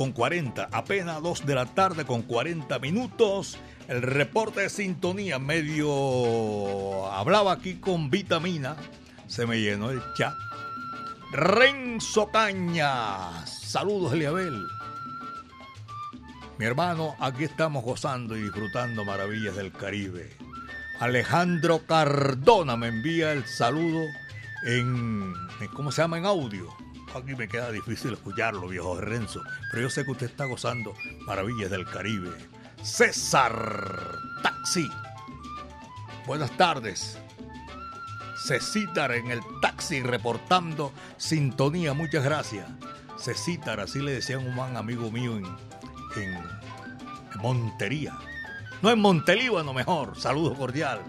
Con 0.00 0.12
40, 0.12 0.70
apenas 0.72 1.20
2 1.20 1.44
de 1.44 1.54
la 1.54 1.66
tarde 1.66 2.06
con 2.06 2.22
40 2.22 2.78
minutos. 2.78 3.58
El 3.86 4.00
reporte 4.00 4.62
de 4.62 4.70
sintonía 4.70 5.38
medio 5.38 7.12
hablaba 7.12 7.52
aquí 7.52 7.74
con 7.74 8.08
vitamina. 8.08 8.76
Se 9.26 9.44
me 9.44 9.60
llenó 9.60 9.90
el 9.90 10.00
chat. 10.14 10.32
Renzo 11.32 12.30
Caña. 12.30 13.44
Saludos, 13.46 14.14
Eliabel. 14.14 14.66
Mi 16.56 16.64
hermano, 16.64 17.14
aquí 17.20 17.44
estamos 17.44 17.84
gozando 17.84 18.38
y 18.38 18.40
disfrutando 18.40 19.04
maravillas 19.04 19.54
del 19.54 19.70
Caribe. 19.70 20.30
Alejandro 20.98 21.84
Cardona 21.86 22.74
me 22.74 22.86
envía 22.86 23.32
el 23.32 23.44
saludo 23.44 24.06
en, 24.64 25.34
¿cómo 25.74 25.92
se 25.92 26.00
llama? 26.00 26.16
En 26.16 26.24
audio. 26.24 26.79
Aquí 27.14 27.34
me 27.34 27.48
queda 27.48 27.72
difícil 27.72 28.12
escucharlo, 28.12 28.68
viejo 28.68 29.00
Renzo, 29.00 29.42
pero 29.70 29.82
yo 29.82 29.90
sé 29.90 30.04
que 30.04 30.12
usted 30.12 30.26
está 30.26 30.44
gozando 30.44 30.94
maravillas 31.26 31.70
del 31.70 31.84
Caribe. 31.84 32.30
César 32.82 34.18
Taxi. 34.42 34.88
Buenas 36.26 36.56
tardes. 36.56 37.18
Cecitar 38.36 39.12
en 39.12 39.30
el 39.30 39.40
taxi 39.60 40.00
reportando 40.00 40.92
sintonía. 41.16 41.92
Muchas 41.92 42.24
gracias. 42.24 42.66
Cecitar, 43.18 43.80
así 43.80 44.00
le 44.00 44.12
decían 44.12 44.46
un 44.46 44.54
man 44.54 44.76
amigo 44.76 45.10
mío 45.10 45.36
en, 45.36 45.44
en, 46.16 46.38
Montería. 47.42 48.16
No 48.80 48.90
en 48.90 49.00
Montelíbano 49.00 49.74
mejor. 49.74 50.18
Saludo 50.18 50.54
cordial. 50.54 51.00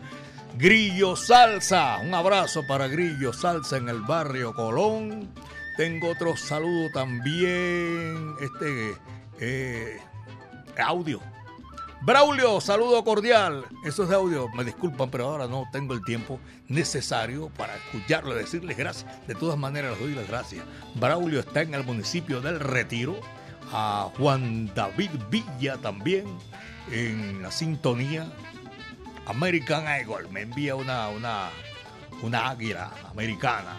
Grillo 0.57 1.15
Salsa. 1.15 1.99
Un 2.03 2.13
abrazo 2.13 2.65
para 2.67 2.87
Grillo 2.87 3.31
Salsa 3.31 3.77
en 3.77 3.87
el 3.87 4.01
barrio 4.01 4.53
Colón. 4.53 5.29
Tengo 5.77 6.09
otro 6.09 6.35
saludo 6.35 6.89
también. 6.91 8.35
Este 8.39 8.95
eh, 9.39 9.99
audio. 10.77 11.21
Braulio, 12.03 12.59
saludo 12.61 13.03
cordial. 13.03 13.65
Eso 13.85 14.03
es 14.03 14.09
de 14.09 14.15
audio. 14.15 14.49
Me 14.49 14.63
disculpan, 14.63 15.11
pero 15.11 15.29
ahora 15.29 15.47
no 15.47 15.65
tengo 15.71 15.93
el 15.93 16.03
tiempo 16.03 16.39
necesario 16.67 17.49
para 17.49 17.75
escucharlo, 17.75 18.33
decirles 18.33 18.75
gracias. 18.75 19.27
De 19.27 19.35
todas 19.35 19.57
maneras, 19.57 19.91
les 19.91 19.99
doy 19.99 20.15
las 20.15 20.27
gracias. 20.27 20.65
Braulio 20.95 21.39
está 21.39 21.61
en 21.61 21.75
el 21.75 21.83
municipio 21.83 22.41
del 22.41 22.59
Retiro. 22.59 23.19
A 23.73 24.11
Juan 24.17 24.73
David 24.75 25.11
Villa 25.29 25.77
también 25.77 26.25
en 26.91 27.41
la 27.41 27.51
sintonía. 27.51 28.31
American 29.27 29.85
Eagle 29.85 30.27
me 30.29 30.41
envía 30.41 30.75
una, 30.75 31.07
una, 31.09 31.49
una 32.21 32.49
águila 32.49 32.91
americana. 33.09 33.77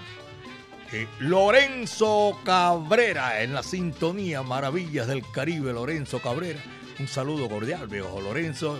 Eh, 0.93 1.09
Lorenzo 1.21 2.39
Cabrera 2.45 3.43
en 3.43 3.55
la 3.55 3.63
sintonía 3.63 4.43
Maravillas 4.43 5.07
del 5.07 5.23
Caribe, 5.31 5.73
Lorenzo 5.73 6.21
Cabrera. 6.21 6.61
Un 6.99 7.09
saludo 7.09 7.49
cordial, 7.49 7.89
viejo 7.89 8.21
Lorenzo, 8.21 8.79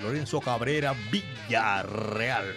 Lorenzo 0.00 0.40
Cabrera 0.40 0.94
Villarreal. 1.10 2.54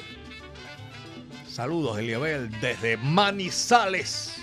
Saludos, 1.49 1.97
Eliabel, 1.97 2.51
desde 2.61 2.97
Manizales. 2.97 4.35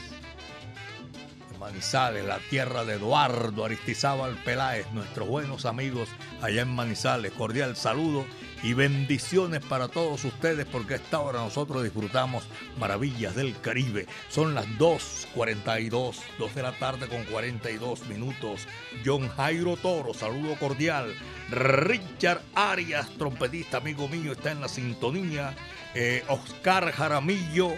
Manizales, 1.60 2.24
la 2.24 2.38
tierra 2.50 2.84
de 2.84 2.94
Eduardo 2.94 3.64
Aristizábal 3.64 4.34
Peláez, 4.44 4.90
nuestros 4.92 5.28
buenos 5.28 5.66
amigos 5.66 6.08
allá 6.42 6.62
en 6.62 6.74
Manizales. 6.74 7.30
Cordial 7.30 7.76
saludo 7.76 8.26
y 8.62 8.72
bendiciones 8.72 9.60
para 9.64 9.88
todos 9.88 10.24
ustedes 10.24 10.66
porque 10.66 10.94
a 10.94 10.96
esta 10.96 11.20
hora 11.20 11.40
nosotros 11.40 11.82
disfrutamos 11.82 12.44
maravillas 12.78 13.34
del 13.34 13.58
Caribe. 13.60 14.06
Son 14.28 14.54
las 14.54 14.66
2.42, 14.78 16.16
2 16.38 16.54
de 16.54 16.62
la 16.62 16.72
tarde 16.72 17.08
con 17.08 17.24
42 17.24 18.06
minutos. 18.08 18.66
John 19.04 19.28
Jairo 19.28 19.76
Toro, 19.76 20.14
saludo 20.14 20.56
cordial. 20.56 21.14
Richard 21.50 22.42
Arias, 22.54 23.08
trompetista 23.16 23.78
amigo 23.78 24.08
mío, 24.08 24.32
está 24.32 24.50
en 24.50 24.60
la 24.60 24.68
sintonía. 24.68 25.54
Eh, 25.94 26.24
Oscar 26.28 26.90
Jaramillo 26.92 27.72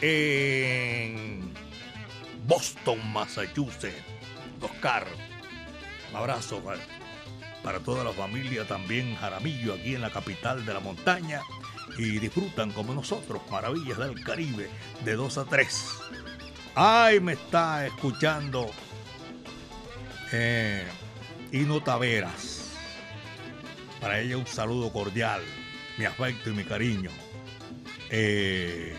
en 0.00 1.52
Boston, 2.46 2.98
Massachusetts. 3.12 4.02
Oscar, 4.60 5.06
un 6.10 6.16
abrazo 6.16 6.62
para, 7.62 7.80
toda 7.80 8.04
la 8.04 8.12
familia 8.12 8.66
también 8.66 9.16
Jaramillo 9.16 9.74
aquí 9.74 9.94
en 9.94 10.02
la 10.02 10.10
capital 10.10 10.64
de 10.64 10.74
la 10.74 10.80
montaña 10.80 11.40
y 11.98 12.18
disfrutan 12.18 12.72
como 12.72 12.94
nosotros 12.94 13.42
maravillas 13.50 13.98
del 13.98 14.22
Caribe 14.22 14.68
de 15.04 15.14
2 15.14 15.38
a 15.38 15.44
3. 15.44 15.86
Ay, 16.74 17.20
me 17.20 17.34
está 17.34 17.86
escuchando 17.86 18.70
eh, 20.32 20.86
Ino 21.52 21.82
Taveras. 21.82 22.70
Para 24.00 24.20
ella 24.20 24.36
un 24.36 24.46
saludo 24.46 24.92
cordial, 24.92 25.42
mi 25.98 26.06
afecto 26.06 26.50
y 26.50 26.54
mi 26.54 26.64
cariño. 26.64 27.10
Eh, 28.10 28.96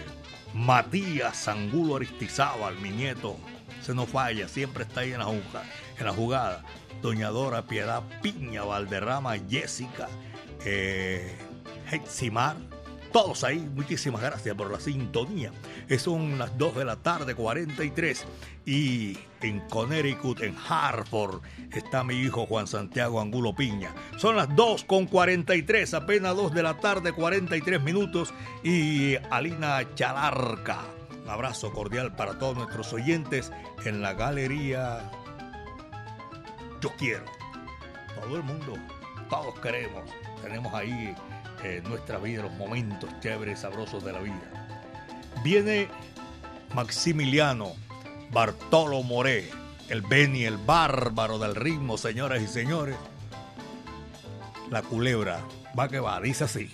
Matías 0.53 1.47
Angulo 1.47 1.95
Aristizábal, 1.95 2.77
mi 2.79 2.89
nieto, 2.89 3.37
se 3.81 3.93
nos 3.93 4.07
falla, 4.07 4.47
siempre 4.47 4.83
está 4.83 5.01
ahí 5.01 5.13
en 5.13 5.19
la, 5.19 5.27
en 5.29 6.05
la 6.05 6.13
jugada. 6.13 6.63
Doña 7.03 7.29
Dora 7.31 7.63
Piedad 7.63 8.01
Piña, 8.21 8.63
Valderrama, 8.63 9.35
Jessica, 9.49 10.07
eh, 10.65 11.35
Heximar, 11.91 12.55
todos 13.11 13.43
ahí, 13.43 13.59
muchísimas 13.75 14.21
gracias 14.21 14.55
por 14.55 14.71
la 14.71 14.79
sintonía. 14.79 15.51
Son 15.99 16.39
las 16.39 16.57
2 16.57 16.77
de 16.77 16.85
la 16.85 16.95
tarde, 16.95 17.35
43. 17.35 18.25
Y 18.65 19.17
en 19.41 19.59
Connecticut, 19.69 20.41
en 20.41 20.55
Hartford, 20.57 21.41
está 21.73 22.05
mi 22.05 22.15
hijo 22.15 22.47
Juan 22.47 22.65
Santiago 22.65 23.21
Angulo 23.21 23.53
Piña. 23.53 23.93
Son 24.17 24.35
las 24.37 24.55
2 24.55 24.85
con 24.85 25.05
43, 25.05 25.93
apenas 25.93 26.35
2 26.35 26.53
de 26.53 26.63
la 26.63 26.79
tarde, 26.79 27.11
43 27.11 27.83
minutos. 27.83 28.33
Y 28.63 29.15
Alina 29.29 29.93
Chalarca. 29.93 30.79
Un 31.23 31.29
abrazo 31.29 31.71
cordial 31.71 32.15
para 32.15 32.39
todos 32.39 32.57
nuestros 32.57 32.93
oyentes 32.93 33.51
en 33.85 34.01
la 34.01 34.13
galería 34.13 35.11
Yo 36.83 36.91
Quiero. 36.97 37.23
Todo 38.13 38.35
el 38.35 38.43
mundo, 38.43 38.73
todos 39.29 39.57
queremos. 39.61 40.03
Tenemos 40.41 40.73
ahí 40.73 41.15
eh, 41.63 41.81
nuestra 41.87 42.17
vida, 42.17 42.41
los 42.41 42.51
momentos 42.55 43.09
chéveres, 43.21 43.61
sabrosos 43.61 44.03
de 44.03 44.11
la 44.11 44.19
vida. 44.19 44.67
Viene 45.45 45.87
Maximiliano 46.75 47.71
Bartolo 48.31 49.01
Moré, 49.01 49.49
el 49.87 50.01
Beni, 50.01 50.43
el 50.43 50.57
bárbaro 50.57 51.39
del 51.39 51.55
ritmo, 51.55 51.97
señoras 51.97 52.41
y 52.41 52.47
señores. 52.47 52.97
La 54.69 54.81
culebra, 54.81 55.39
va 55.79 55.87
que 55.87 56.01
va, 56.01 56.19
dice 56.19 56.43
así. 56.43 56.69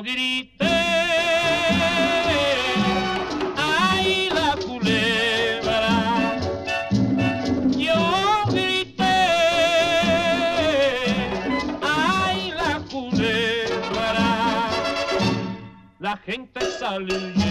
Yo 0.00 0.04
grité, 0.04 0.66
ay 3.56 4.30
la 4.32 4.56
culebra. 4.64 6.30
Yo 7.76 8.00
grité, 8.48 9.16
ay 11.82 12.52
la 12.56 12.80
culebra. 12.90 14.70
La 15.98 16.16
gente 16.16 16.60
salió 16.78 17.49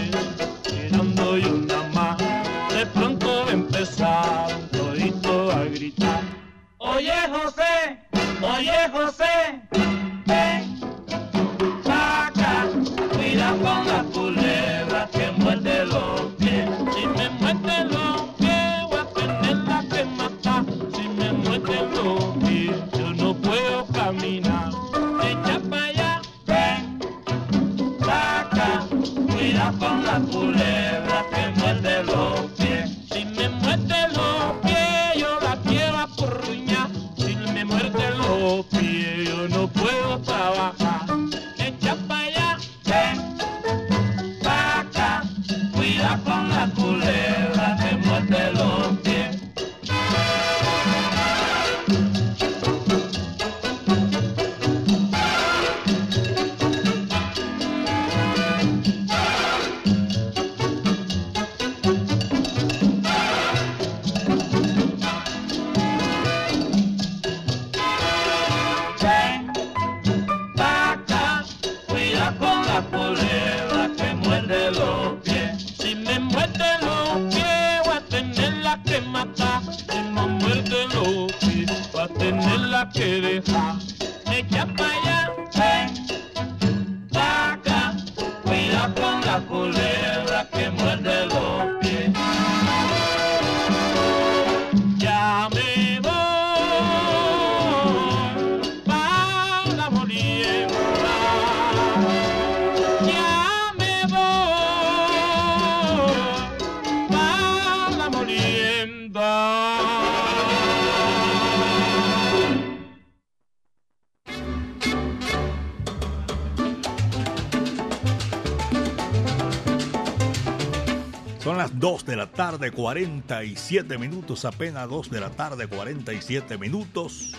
tarde, 122.60 122.72
47 122.72 123.96
minutos, 123.96 124.44
apenas 124.44 124.86
2 124.86 125.10
de 125.10 125.20
la 125.20 125.30
tarde, 125.30 125.66
47 125.66 126.58
minutos, 126.58 127.32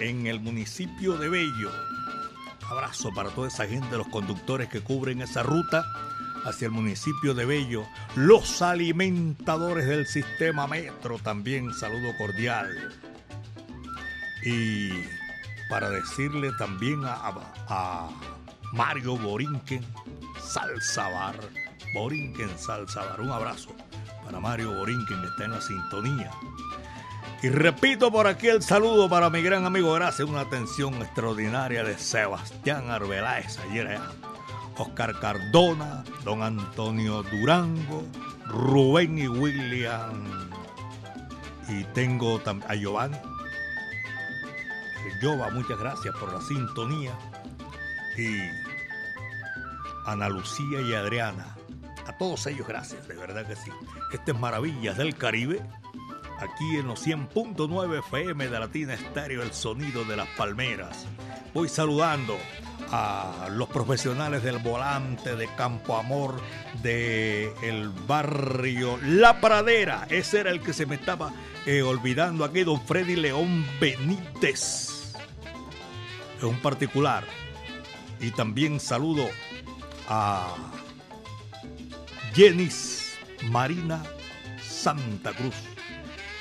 en 0.00 0.26
el 0.26 0.40
municipio 0.40 1.16
de 1.16 1.28
Bello. 1.28 1.70
Abrazo 2.68 3.10
para 3.14 3.30
toda 3.30 3.46
esa 3.46 3.68
gente, 3.68 3.96
los 3.96 4.08
conductores 4.08 4.68
que 4.68 4.80
cubren 4.80 5.22
esa 5.22 5.44
ruta 5.44 5.84
hacia 6.44 6.66
el 6.66 6.72
municipio 6.72 7.34
de 7.34 7.44
Bello, 7.44 7.86
los 8.16 8.62
alimentadores 8.62 9.86
del 9.86 10.08
sistema 10.08 10.66
metro, 10.66 11.20
también 11.20 11.72
saludo 11.72 12.10
cordial. 12.18 12.68
Y 14.44 14.90
para 15.70 15.88
decirle 15.88 16.50
también 16.58 17.04
a, 17.04 17.14
a- 17.68 18.10
Mario 18.72 19.16
Borinquen, 19.18 19.84
Salsa 20.42 21.08
Bar, 21.10 21.38
Borinquen 21.94 22.50
un 23.20 23.30
abrazo 23.30 23.72
para 24.26 24.40
Mario 24.40 24.74
Borinquen 24.74 25.20
que 25.20 25.28
está 25.28 25.44
en 25.44 25.52
la 25.52 25.60
sintonía. 25.60 26.30
Y 27.42 27.48
repito 27.48 28.10
por 28.10 28.26
aquí 28.26 28.48
el 28.48 28.62
saludo 28.62 29.08
para 29.08 29.30
mi 29.30 29.40
gran 29.40 29.64
amigo, 29.64 29.92
gracias, 29.92 30.28
una 30.28 30.40
atención 30.40 30.94
extraordinaria 30.94 31.84
de 31.84 31.96
Sebastián 31.96 32.90
Arbeláez, 32.90 33.58
ayer 33.58 33.86
allá. 33.88 34.10
Oscar 34.78 35.18
Cardona, 35.20 36.04
don 36.24 36.42
Antonio 36.42 37.22
Durango, 37.22 38.04
Rubén 38.46 39.18
y 39.18 39.28
William. 39.28 40.50
Y 41.68 41.84
tengo 41.94 42.40
a 42.68 42.74
Giovanni. 42.74 43.16
Jova, 45.22 45.50
muchas 45.50 45.78
gracias 45.78 46.14
por 46.16 46.32
la 46.32 46.40
sintonía. 46.40 47.16
Y 48.18 48.38
Ana 50.04 50.28
Lucía 50.28 50.80
y 50.80 50.94
Adriana. 50.94 51.55
Todos 52.18 52.46
ellos, 52.46 52.66
gracias, 52.66 53.06
de 53.08 53.14
verdad 53.14 53.46
que 53.46 53.56
sí. 53.56 53.70
Este 54.12 54.32
es 54.32 54.38
Maravillas 54.38 54.96
del 54.96 55.16
Caribe, 55.16 55.60
aquí 56.38 56.76
en 56.76 56.86
los 56.86 57.06
100.9 57.06 57.98
FM 57.98 58.48
de 58.48 58.58
Latina 58.58 58.94
Estéreo, 58.94 59.42
el 59.42 59.52
sonido 59.52 60.04
de 60.04 60.16
las 60.16 60.28
palmeras. 60.30 61.06
Voy 61.52 61.68
saludando 61.68 62.38
a 62.90 63.48
los 63.50 63.68
profesionales 63.68 64.42
del 64.42 64.58
volante 64.58 65.36
de 65.36 65.46
Campo 65.56 65.96
Amor, 65.96 66.40
de 66.82 67.52
el 67.62 67.90
barrio 67.90 68.98
La 69.02 69.40
Pradera. 69.40 70.06
Ese 70.08 70.40
era 70.40 70.50
el 70.50 70.60
que 70.60 70.72
se 70.72 70.86
me 70.86 70.94
estaba 70.94 71.32
eh, 71.66 71.82
olvidando 71.82 72.44
aquí, 72.44 72.64
don 72.64 72.80
Freddy 72.80 73.16
León 73.16 73.66
Benítez. 73.80 75.14
Es 76.38 76.42
un 76.42 76.60
particular. 76.60 77.24
Y 78.20 78.30
también 78.30 78.80
saludo 78.80 79.28
a 80.08 80.54
Jenis 82.36 83.16
Marina 83.44 84.02
Santa 84.62 85.32
Cruz. 85.32 85.54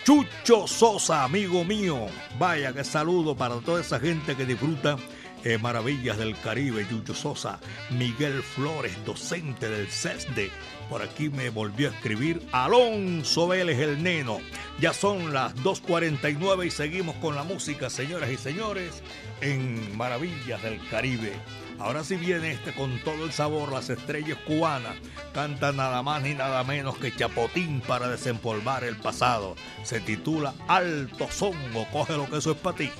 Chucho 0.03 0.67
Sosa, 0.67 1.23
amigo 1.23 1.63
mío. 1.63 2.07
Vaya 2.37 2.73
que 2.73 2.83
saludo 2.83 3.33
para 3.33 3.61
toda 3.61 3.79
esa 3.79 3.97
gente 3.97 4.35
que 4.35 4.45
disfruta 4.45 4.97
eh, 5.45 5.57
Maravillas 5.57 6.17
del 6.17 6.37
Caribe. 6.41 6.85
Chucho 6.89 7.13
Sosa, 7.13 7.61
Miguel 7.91 8.43
Flores, 8.43 8.93
docente 9.05 9.69
del 9.69 9.87
CESDE. 9.87 10.51
Por 10.89 11.01
aquí 11.01 11.29
me 11.29 11.49
volvió 11.49 11.89
a 11.89 11.93
escribir 11.93 12.45
Alonso 12.51 13.47
Vélez 13.47 13.79
el 13.79 14.03
Neno. 14.03 14.39
Ya 14.81 14.91
son 14.91 15.33
las 15.33 15.55
2.49 15.55 16.65
y 16.65 16.71
seguimos 16.71 17.15
con 17.21 17.35
la 17.35 17.43
música, 17.43 17.89
señoras 17.89 18.29
y 18.29 18.35
señores, 18.35 19.01
en 19.39 19.95
Maravillas 19.95 20.61
del 20.61 20.85
Caribe. 20.89 21.31
Ahora 21.79 22.03
sí 22.03 22.15
viene 22.15 22.51
este 22.51 22.73
con 22.73 22.99
todo 22.99 23.25
el 23.25 23.31
sabor, 23.31 23.71
las 23.71 23.89
estrellas 23.89 24.37
cubanas. 24.45 24.95
Canta 25.33 25.71
nada 25.71 26.01
más 26.03 26.21
ni 26.21 26.33
nada 26.33 26.63
menos 26.63 26.97
que 26.97 27.15
Chapotín 27.15 27.81
para 27.81 28.07
desempolvar 28.07 28.83
el 28.83 28.95
pasado. 28.97 29.55
Se 29.83 29.99
titula 29.99 30.53
Alto 30.67 31.27
Songo, 31.29 31.85
coge 31.91 32.15
lo 32.17 32.29
que 32.29 32.37
eso 32.37 32.51
es 32.51 32.57
para 32.57 32.77
ti. 32.77 32.91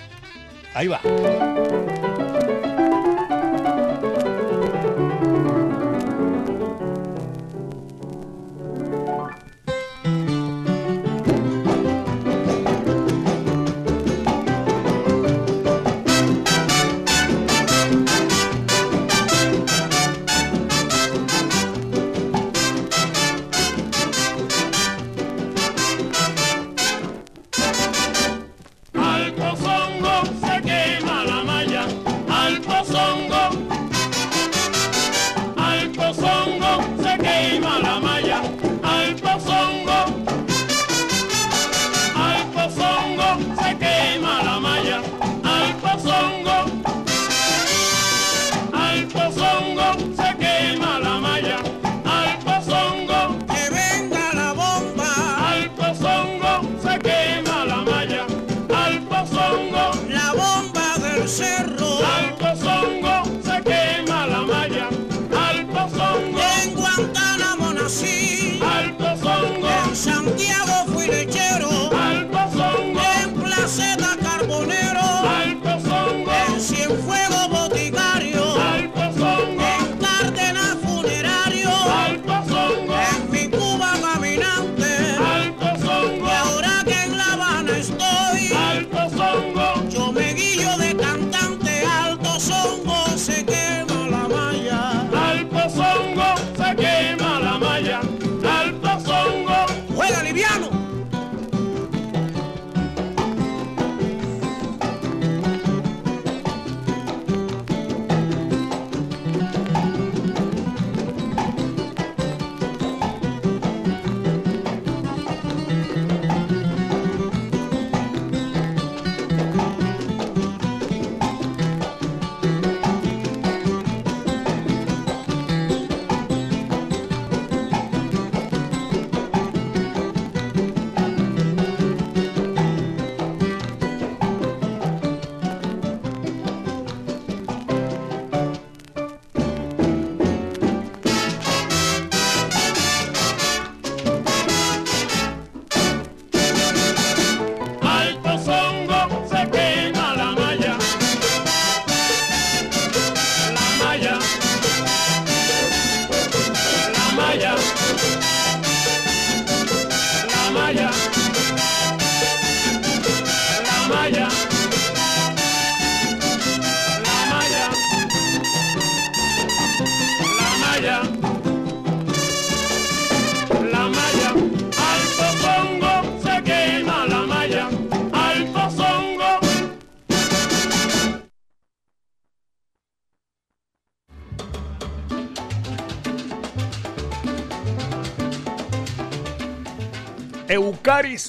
Ahí 0.74 0.88
va. 0.88 1.02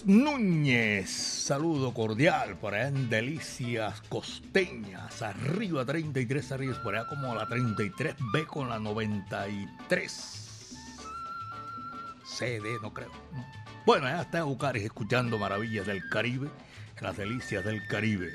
Núñez, 0.06 1.10
saludo 1.10 1.92
cordial 1.92 2.56
por 2.60 2.74
allá 2.74 2.86
en 2.86 3.10
Delicias 3.10 4.00
Costeñas, 4.02 5.20
arriba 5.20 5.84
33 5.84 6.52
arriba, 6.52 6.80
por 6.80 6.94
allá 6.94 7.08
como 7.08 7.34
la 7.34 7.48
33B 7.48 8.46
con 8.46 8.68
la 8.68 8.78
93. 8.78 10.76
CD, 12.24 12.78
no 12.80 12.94
creo. 12.94 13.10
Bueno, 13.84 14.06
allá 14.06 14.22
está 14.22 14.38
Eucaris 14.38 14.84
escuchando 14.84 15.38
Maravillas 15.38 15.88
del 15.88 16.08
Caribe, 16.08 16.50
las 17.00 17.16
Delicias 17.16 17.64
del 17.64 17.84
Caribe. 17.88 18.30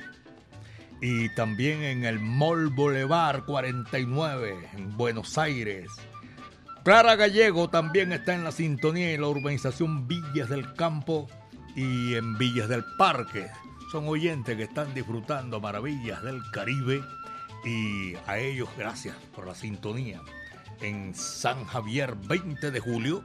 Y 1.00 1.34
también 1.36 1.84
en 1.84 2.04
el 2.04 2.20
Mall 2.20 2.68
Boulevard 2.68 3.46
49, 3.46 4.72
en 4.74 4.98
Buenos 4.98 5.38
Aires. 5.38 5.90
Clara 6.84 7.16
Gallego 7.16 7.70
también 7.70 8.12
está 8.12 8.34
en 8.34 8.44
la 8.44 8.52
sintonía 8.52 9.12
en 9.12 9.22
la 9.22 9.30
urbanización 9.30 10.06
Villas 10.10 10.50
del 10.50 10.74
Campo 10.74 11.30
y 11.76 12.16
en 12.16 12.38
Villas 12.38 12.70
del 12.70 12.84
Parque. 12.98 13.48
Son 13.92 14.08
oyentes 14.08 14.56
que 14.56 14.64
están 14.64 14.94
disfrutando 14.94 15.60
maravillas 15.60 16.22
del 16.24 16.42
Caribe 16.52 17.04
y 17.66 18.16
a 18.28 18.38
ellos 18.38 18.70
gracias 18.78 19.16
por 19.36 19.48
la 19.48 19.56
sintonía. 19.56 20.22
En 20.82 21.14
San 21.14 21.66
Javier 21.66 22.16
20 22.16 22.72
de 22.72 22.80
julio 22.80 23.24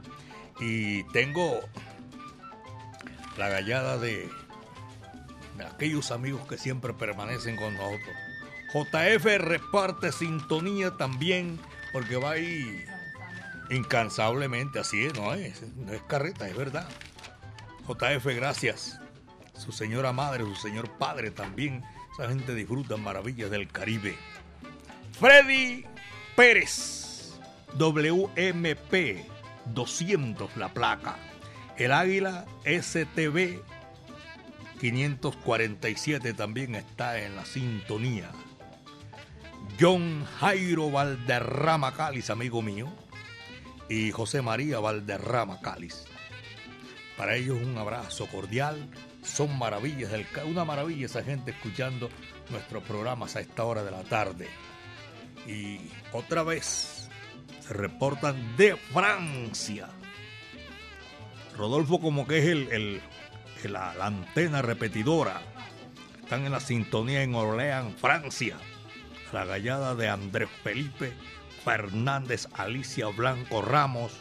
y 0.59 1.03
tengo 1.05 1.61
la 3.37 3.49
gallada 3.49 3.97
de, 3.97 4.29
aquellos 5.73 6.11
amigos 6.11 6.47
que 6.47 6.57
siempre 6.57 6.93
permanecen 6.93 7.55
con 7.55 7.75
nosotros. 7.75 8.15
JF 8.73 9.25
reparte 9.39 10.11
sintonía 10.11 10.97
también 10.97 11.59
porque 11.93 12.17
va 12.17 12.31
ahí 12.31 12.85
incansablemente, 13.69 14.79
así 14.79 15.05
es, 15.05 15.13
no 15.15 15.33
es, 15.33 15.61
no 15.77 15.93
es 15.93 16.01
carreta, 16.03 16.47
es 16.47 16.55
verdad. 16.55 16.87
JF, 17.87 18.25
gracias. 18.35 18.99
Su 19.53 19.71
señora 19.71 20.11
madre, 20.11 20.43
su 20.43 20.55
señor 20.55 20.97
padre 20.97 21.31
también. 21.31 21.83
Esa 22.13 22.29
gente 22.29 22.53
disfruta 22.53 22.97
maravillas 22.97 23.49
del 23.49 23.67
Caribe. 23.71 24.15
Freddy 25.19 25.85
Pérez, 26.35 27.39
WMP 27.77 29.25
200 29.73 30.57
la 30.57 30.73
placa. 30.73 31.17
El 31.77 31.91
Águila 31.91 32.45
STV 32.65 33.61
547 34.79 36.33
también 36.33 36.75
está 36.75 37.19
en 37.19 37.35
la 37.35 37.45
sintonía. 37.45 38.29
John 39.79 40.25
Jairo 40.39 40.91
Valderrama 40.91 41.93
Cáliz, 41.93 42.29
amigo 42.29 42.61
mío 42.61 42.87
y 43.89 44.11
José 44.11 44.41
María 44.41 44.79
Valderrama 44.79 45.59
Cáliz. 45.61 46.05
Para 47.17 47.35
ellos 47.35 47.57
un 47.61 47.77
abrazo 47.77 48.27
cordial. 48.27 48.87
Son 49.23 49.57
maravillas 49.57 50.11
una 50.45 50.63
maravilla 50.63 51.07
esa 51.07 51.23
gente 51.23 51.51
escuchando 51.51 52.09
nuestros 52.49 52.83
programas 52.83 53.35
a 53.35 53.41
esta 53.41 53.63
hora 53.65 53.83
de 53.83 53.91
la 53.91 54.03
tarde. 54.03 54.47
Y 55.47 55.79
otra 56.13 56.43
vez 56.43 57.09
se 57.61 57.73
reportan 57.73 58.55
de 58.55 58.75
Francia. 58.75 59.89
Rodolfo 61.57 61.99
como 61.99 62.27
que 62.27 62.37
es 62.39 62.45
el, 62.45 62.67
el- 62.71 63.01
la 63.71 63.93
antena 64.05 64.61
repetidora. 64.61 65.41
Están 66.21 66.45
en 66.45 66.51
la 66.51 66.59
sintonía 66.59 67.23
en 67.23 67.33
Orleans, 67.35 67.99
Francia. 67.99 68.57
La 69.33 69.43
gallada 69.45 69.95
de 69.95 70.07
Andrés 70.07 70.49
Felipe 70.63 71.11
Fernández, 71.65 72.47
Alicia 72.53 73.07
Blanco 73.07 73.61
Ramos, 73.61 74.13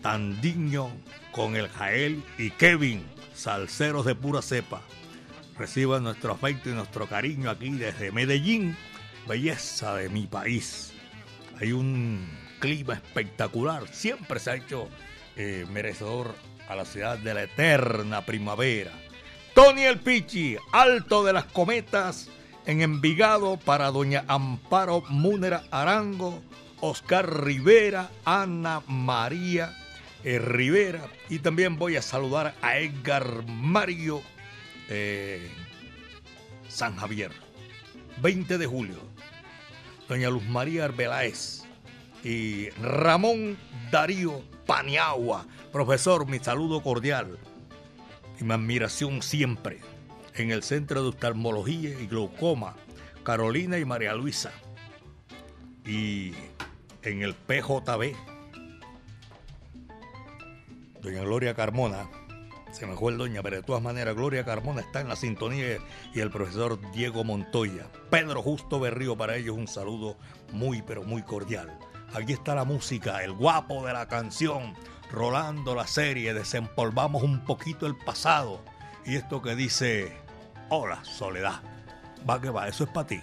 Tandiño 0.00 0.90
con 1.34 1.56
el 1.56 1.68
Jael 1.68 2.22
y 2.38 2.50
Kevin, 2.50 3.04
salseros 3.34 4.06
de 4.06 4.14
pura 4.14 4.40
cepa. 4.40 4.82
Reciban 5.58 6.04
nuestro 6.04 6.32
afecto 6.32 6.70
y 6.70 6.72
nuestro 6.72 7.08
cariño 7.08 7.50
aquí 7.50 7.70
desde 7.70 8.12
Medellín, 8.12 8.76
belleza 9.26 9.96
de 9.96 10.08
mi 10.08 10.26
país. 10.26 10.92
Hay 11.60 11.72
un 11.72 12.28
clima 12.60 12.94
espectacular, 12.94 13.88
siempre 13.88 14.38
se 14.38 14.50
ha 14.50 14.54
hecho 14.54 14.88
eh, 15.36 15.66
merecedor 15.70 16.34
a 16.68 16.76
la 16.76 16.84
ciudad 16.84 17.18
de 17.18 17.34
la 17.34 17.42
eterna 17.42 18.24
primavera. 18.24 18.92
Tony 19.54 19.82
el 19.82 19.98
Pichi, 19.98 20.56
alto 20.72 21.24
de 21.24 21.32
las 21.32 21.44
cometas, 21.46 22.28
en 22.66 22.80
Envigado 22.80 23.56
para 23.56 23.90
doña 23.90 24.24
Amparo 24.28 25.02
Múnera 25.08 25.64
Arango, 25.70 26.40
Oscar 26.80 27.44
Rivera, 27.44 28.10
Ana 28.24 28.82
María 28.86 29.74
eh, 30.24 30.38
Rivera. 30.38 31.06
Y 31.28 31.38
también 31.38 31.76
voy 31.76 31.96
a 31.96 32.02
saludar 32.02 32.54
a 32.62 32.78
Edgar 32.78 33.44
Mario 33.46 34.22
eh, 34.88 35.48
San 36.68 36.96
Javier, 36.96 37.30
20 38.20 38.58
de 38.58 38.66
julio, 38.66 38.96
doña 40.08 40.28
Luz 40.28 40.44
María 40.44 40.86
Arbeláez 40.86 41.62
y 42.24 42.70
Ramón 42.70 43.56
Darío 43.90 44.42
Paniagua, 44.66 45.46
profesor, 45.72 46.26
mi 46.26 46.38
saludo 46.38 46.82
cordial 46.82 47.38
y 48.40 48.44
mi 48.44 48.54
admiración 48.54 49.22
siempre 49.22 49.80
en 50.34 50.50
el 50.50 50.62
Centro 50.62 51.02
de 51.02 51.10
Oftalmología 51.10 51.90
y 52.00 52.06
Glaucoma, 52.06 52.74
Carolina 53.22 53.78
y 53.78 53.84
María 53.84 54.14
Luisa. 54.14 54.52
Y 55.86 56.32
en 57.02 57.22
el 57.22 57.34
PJB, 57.34 58.14
doña 61.04 61.20
Gloria 61.20 61.54
Carmona, 61.54 62.08
se 62.72 62.86
me 62.86 62.96
fue 62.96 63.12
el 63.12 63.18
doña, 63.18 63.42
pero 63.42 63.56
de 63.56 63.62
todas 63.62 63.82
maneras, 63.82 64.14
Gloria 64.16 64.44
Carmona 64.44 64.80
está 64.80 65.00
en 65.00 65.08
la 65.08 65.16
sintonía 65.16 65.78
y 66.14 66.20
el 66.20 66.30
profesor 66.30 66.80
Diego 66.92 67.22
Montoya. 67.22 67.86
Pedro 68.10 68.42
Justo 68.42 68.80
Berrío, 68.80 69.16
para 69.16 69.36
ellos 69.36 69.56
un 69.56 69.68
saludo 69.68 70.16
muy, 70.52 70.82
pero 70.82 71.04
muy 71.04 71.22
cordial. 71.22 71.78
Aquí 72.14 72.32
está 72.32 72.54
la 72.54 72.64
música, 72.64 73.22
el 73.22 73.32
guapo 73.32 73.86
de 73.86 73.92
la 73.92 74.08
canción, 74.08 74.74
rolando 75.12 75.74
la 75.74 75.86
serie, 75.86 76.32
desempolvamos 76.32 77.22
un 77.22 77.44
poquito 77.44 77.86
el 77.86 77.96
pasado. 77.96 78.60
Y 79.04 79.16
esto 79.16 79.42
que 79.42 79.54
dice, 79.54 80.16
hola, 80.70 81.04
soledad. 81.04 81.60
Va 82.28 82.40
que 82.40 82.48
va, 82.48 82.66
eso 82.66 82.84
es 82.84 82.90
para 82.90 83.06
ti. 83.06 83.22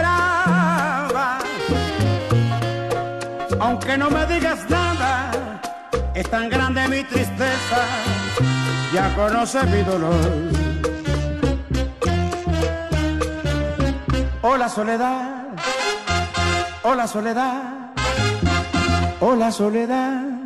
aunque 3.61 3.95
no 3.95 4.09
me 4.09 4.25
digas 4.25 4.67
nada, 4.69 5.31
es 6.15 6.27
tan 6.29 6.49
grande 6.49 6.87
mi 6.87 7.03
tristeza, 7.03 7.81
ya 8.91 9.13
conoces 9.15 9.69
mi 9.69 9.83
dolor. 9.83 10.31
Hola 14.41 14.67
soledad, 14.67 15.45
hola 16.81 17.07
soledad, 17.07 17.93
hola 19.19 19.51
soledad. 19.51 20.40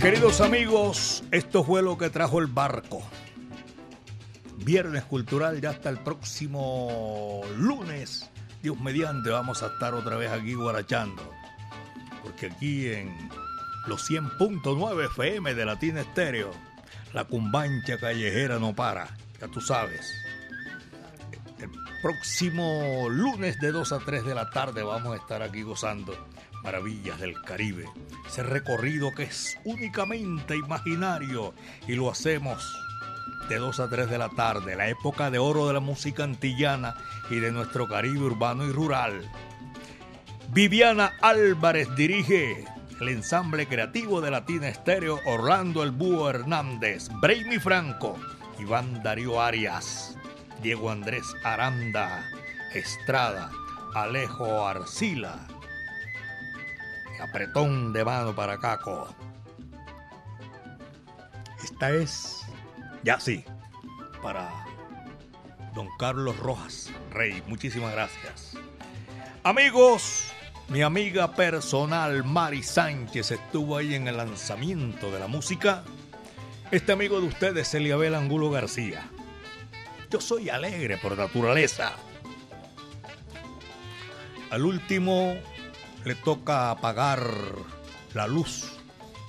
Queridos 0.00 0.40
amigos, 0.40 1.24
esto 1.32 1.64
fue 1.64 1.82
lo 1.82 1.98
que 1.98 2.10
trajo 2.10 2.38
el 2.38 2.46
barco. 2.46 3.02
Viernes 4.58 5.04
Cultural 5.04 5.60
ya 5.60 5.70
hasta 5.70 5.88
el 5.88 5.98
próximo 5.98 7.40
lunes. 7.56 8.30
Dios 8.62 8.78
mediante, 8.80 9.30
vamos 9.30 9.62
a 9.62 9.68
estar 9.68 9.94
otra 9.94 10.16
vez 10.16 10.30
aquí 10.30 10.54
guarachando. 10.54 11.30
Porque 12.22 12.46
aquí 12.46 12.88
en 12.88 13.28
los 13.86 14.08
100.9 14.08 15.06
FM 15.06 15.54
de 15.54 15.64
Latina 15.64 16.02
Estéreo, 16.02 16.50
la 17.12 17.24
cumbancha 17.24 17.98
callejera 17.98 18.58
no 18.58 18.74
para. 18.74 19.16
Ya 19.40 19.48
tú 19.48 19.60
sabes. 19.60 20.12
El 21.58 21.70
próximo 22.02 23.08
lunes 23.08 23.58
de 23.58 23.72
2 23.72 23.92
a 23.92 23.98
3 23.98 24.24
de 24.24 24.34
la 24.34 24.50
tarde 24.50 24.82
vamos 24.82 25.14
a 25.14 25.16
estar 25.16 25.42
aquí 25.42 25.62
gozando 25.62 26.14
maravillas 26.62 27.20
del 27.20 27.40
Caribe. 27.42 27.84
Ese 28.26 28.42
recorrido 28.42 29.10
que 29.14 29.24
es 29.24 29.58
únicamente 29.64 30.56
imaginario 30.56 31.54
y 31.86 31.94
lo 31.94 32.10
hacemos 32.10 32.64
de 33.48 33.56
2 33.56 33.80
a 33.80 33.88
3 33.88 34.10
de 34.10 34.18
la 34.18 34.28
tarde, 34.28 34.76
la 34.76 34.88
época 34.88 35.30
de 35.30 35.38
oro 35.38 35.66
de 35.66 35.74
la 35.74 35.80
música 35.80 36.24
antillana 36.24 36.94
y 37.30 37.36
de 37.36 37.50
nuestro 37.50 37.88
Caribe 37.88 38.20
urbano 38.20 38.66
y 38.66 38.72
rural. 38.72 39.30
Viviana 40.50 41.12
Álvarez 41.20 41.94
dirige 41.96 42.64
el 43.00 43.08
ensamble 43.10 43.66
creativo 43.66 44.20
de 44.20 44.30
Latina 44.30 44.68
Estéreo, 44.68 45.20
Orlando 45.24 45.82
El 45.82 45.92
Búho 45.92 46.28
Hernández, 46.28 47.08
Brainy 47.20 47.58
Franco, 47.58 48.18
Iván 48.58 49.02
Darío 49.02 49.40
Arias, 49.40 50.16
Diego 50.62 50.90
Andrés 50.90 51.24
Aranda, 51.44 52.28
Estrada, 52.74 53.50
Alejo 53.94 54.66
Arcila, 54.66 55.46
apretón 57.20 57.92
de 57.92 58.04
mano 58.04 58.34
para 58.34 58.58
Caco. 58.58 59.14
Esta 61.62 61.90
es, 61.90 62.42
ya 63.02 63.18
sí, 63.20 63.44
para 64.22 64.66
don 65.74 65.88
Carlos 65.98 66.36
Rojas 66.38 66.90
Rey. 67.10 67.42
Muchísimas 67.46 67.92
gracias. 67.92 68.54
Amigos, 69.42 70.24
mi 70.68 70.82
amiga 70.82 71.34
personal 71.34 72.24
Mari 72.24 72.62
Sánchez 72.62 73.30
estuvo 73.30 73.76
ahí 73.76 73.94
en 73.94 74.08
el 74.08 74.16
lanzamiento 74.16 75.10
de 75.10 75.18
la 75.18 75.26
música. 75.26 75.84
Este 76.70 76.92
amigo 76.92 77.20
de 77.20 77.28
ustedes, 77.28 77.72
Eliabel 77.74 78.14
Angulo 78.14 78.50
García. 78.50 79.08
Yo 80.10 80.20
soy 80.20 80.50
alegre 80.50 80.96
por 80.98 81.16
naturaleza. 81.16 81.92
Al 84.50 84.64
último 84.64 85.34
le 86.08 86.14
toca 86.14 86.70
apagar 86.70 87.22
la 88.14 88.26
luz 88.26 88.64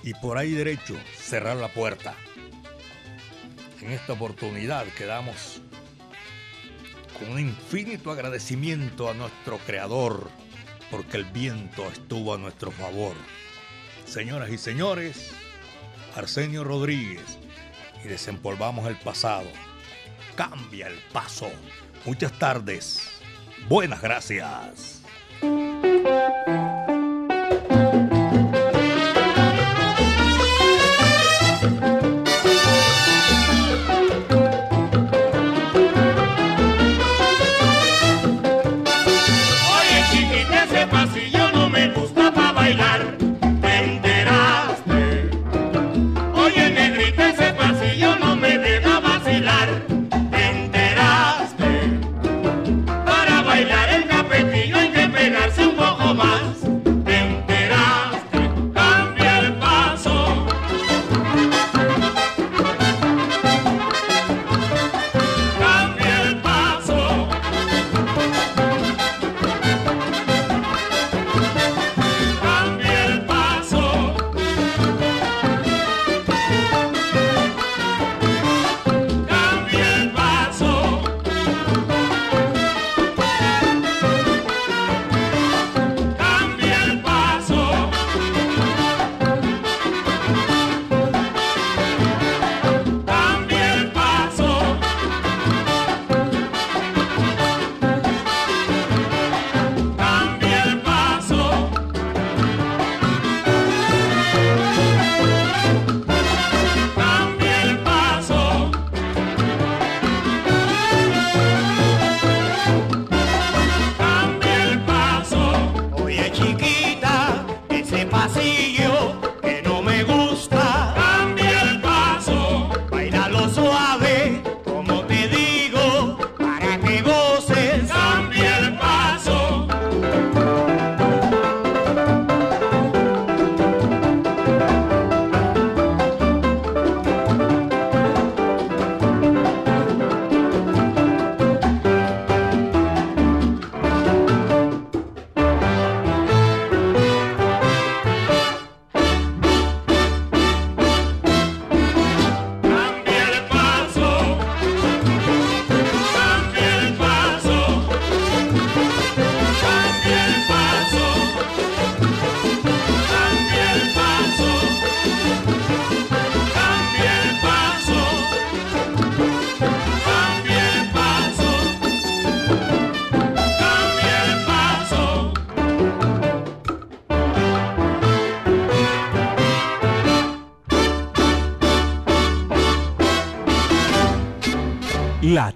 y 0.01 0.13
por 0.13 0.37
ahí 0.37 0.53
derecho 0.53 0.95
cerrar 1.17 1.57
la 1.57 1.67
puerta. 1.67 2.15
En 3.81 3.91
esta 3.91 4.13
oportunidad 4.13 4.85
quedamos 4.97 5.61
con 7.19 7.31
un 7.33 7.39
infinito 7.41 8.11
agradecimiento 8.11 9.09
a 9.09 9.13
nuestro 9.13 9.57
Creador 9.57 10.31
porque 10.89 11.17
el 11.17 11.25
viento 11.25 11.85
estuvo 11.89 12.33
a 12.33 12.37
nuestro 12.37 12.71
favor. 12.71 13.13
Señoras 14.05 14.49
y 14.49 14.57
señores, 14.57 15.31
Arsenio 16.15 16.63
Rodríguez 16.63 17.39
y 18.05 18.07
desempolvamos 18.07 18.87
el 18.87 18.95
pasado. 18.95 19.49
Cambia 20.37 20.87
el 20.87 20.97
paso. 21.11 21.51
Muchas 22.05 22.31
tardes. 22.39 23.19
Buenas 23.67 24.01
gracias. 24.01 25.01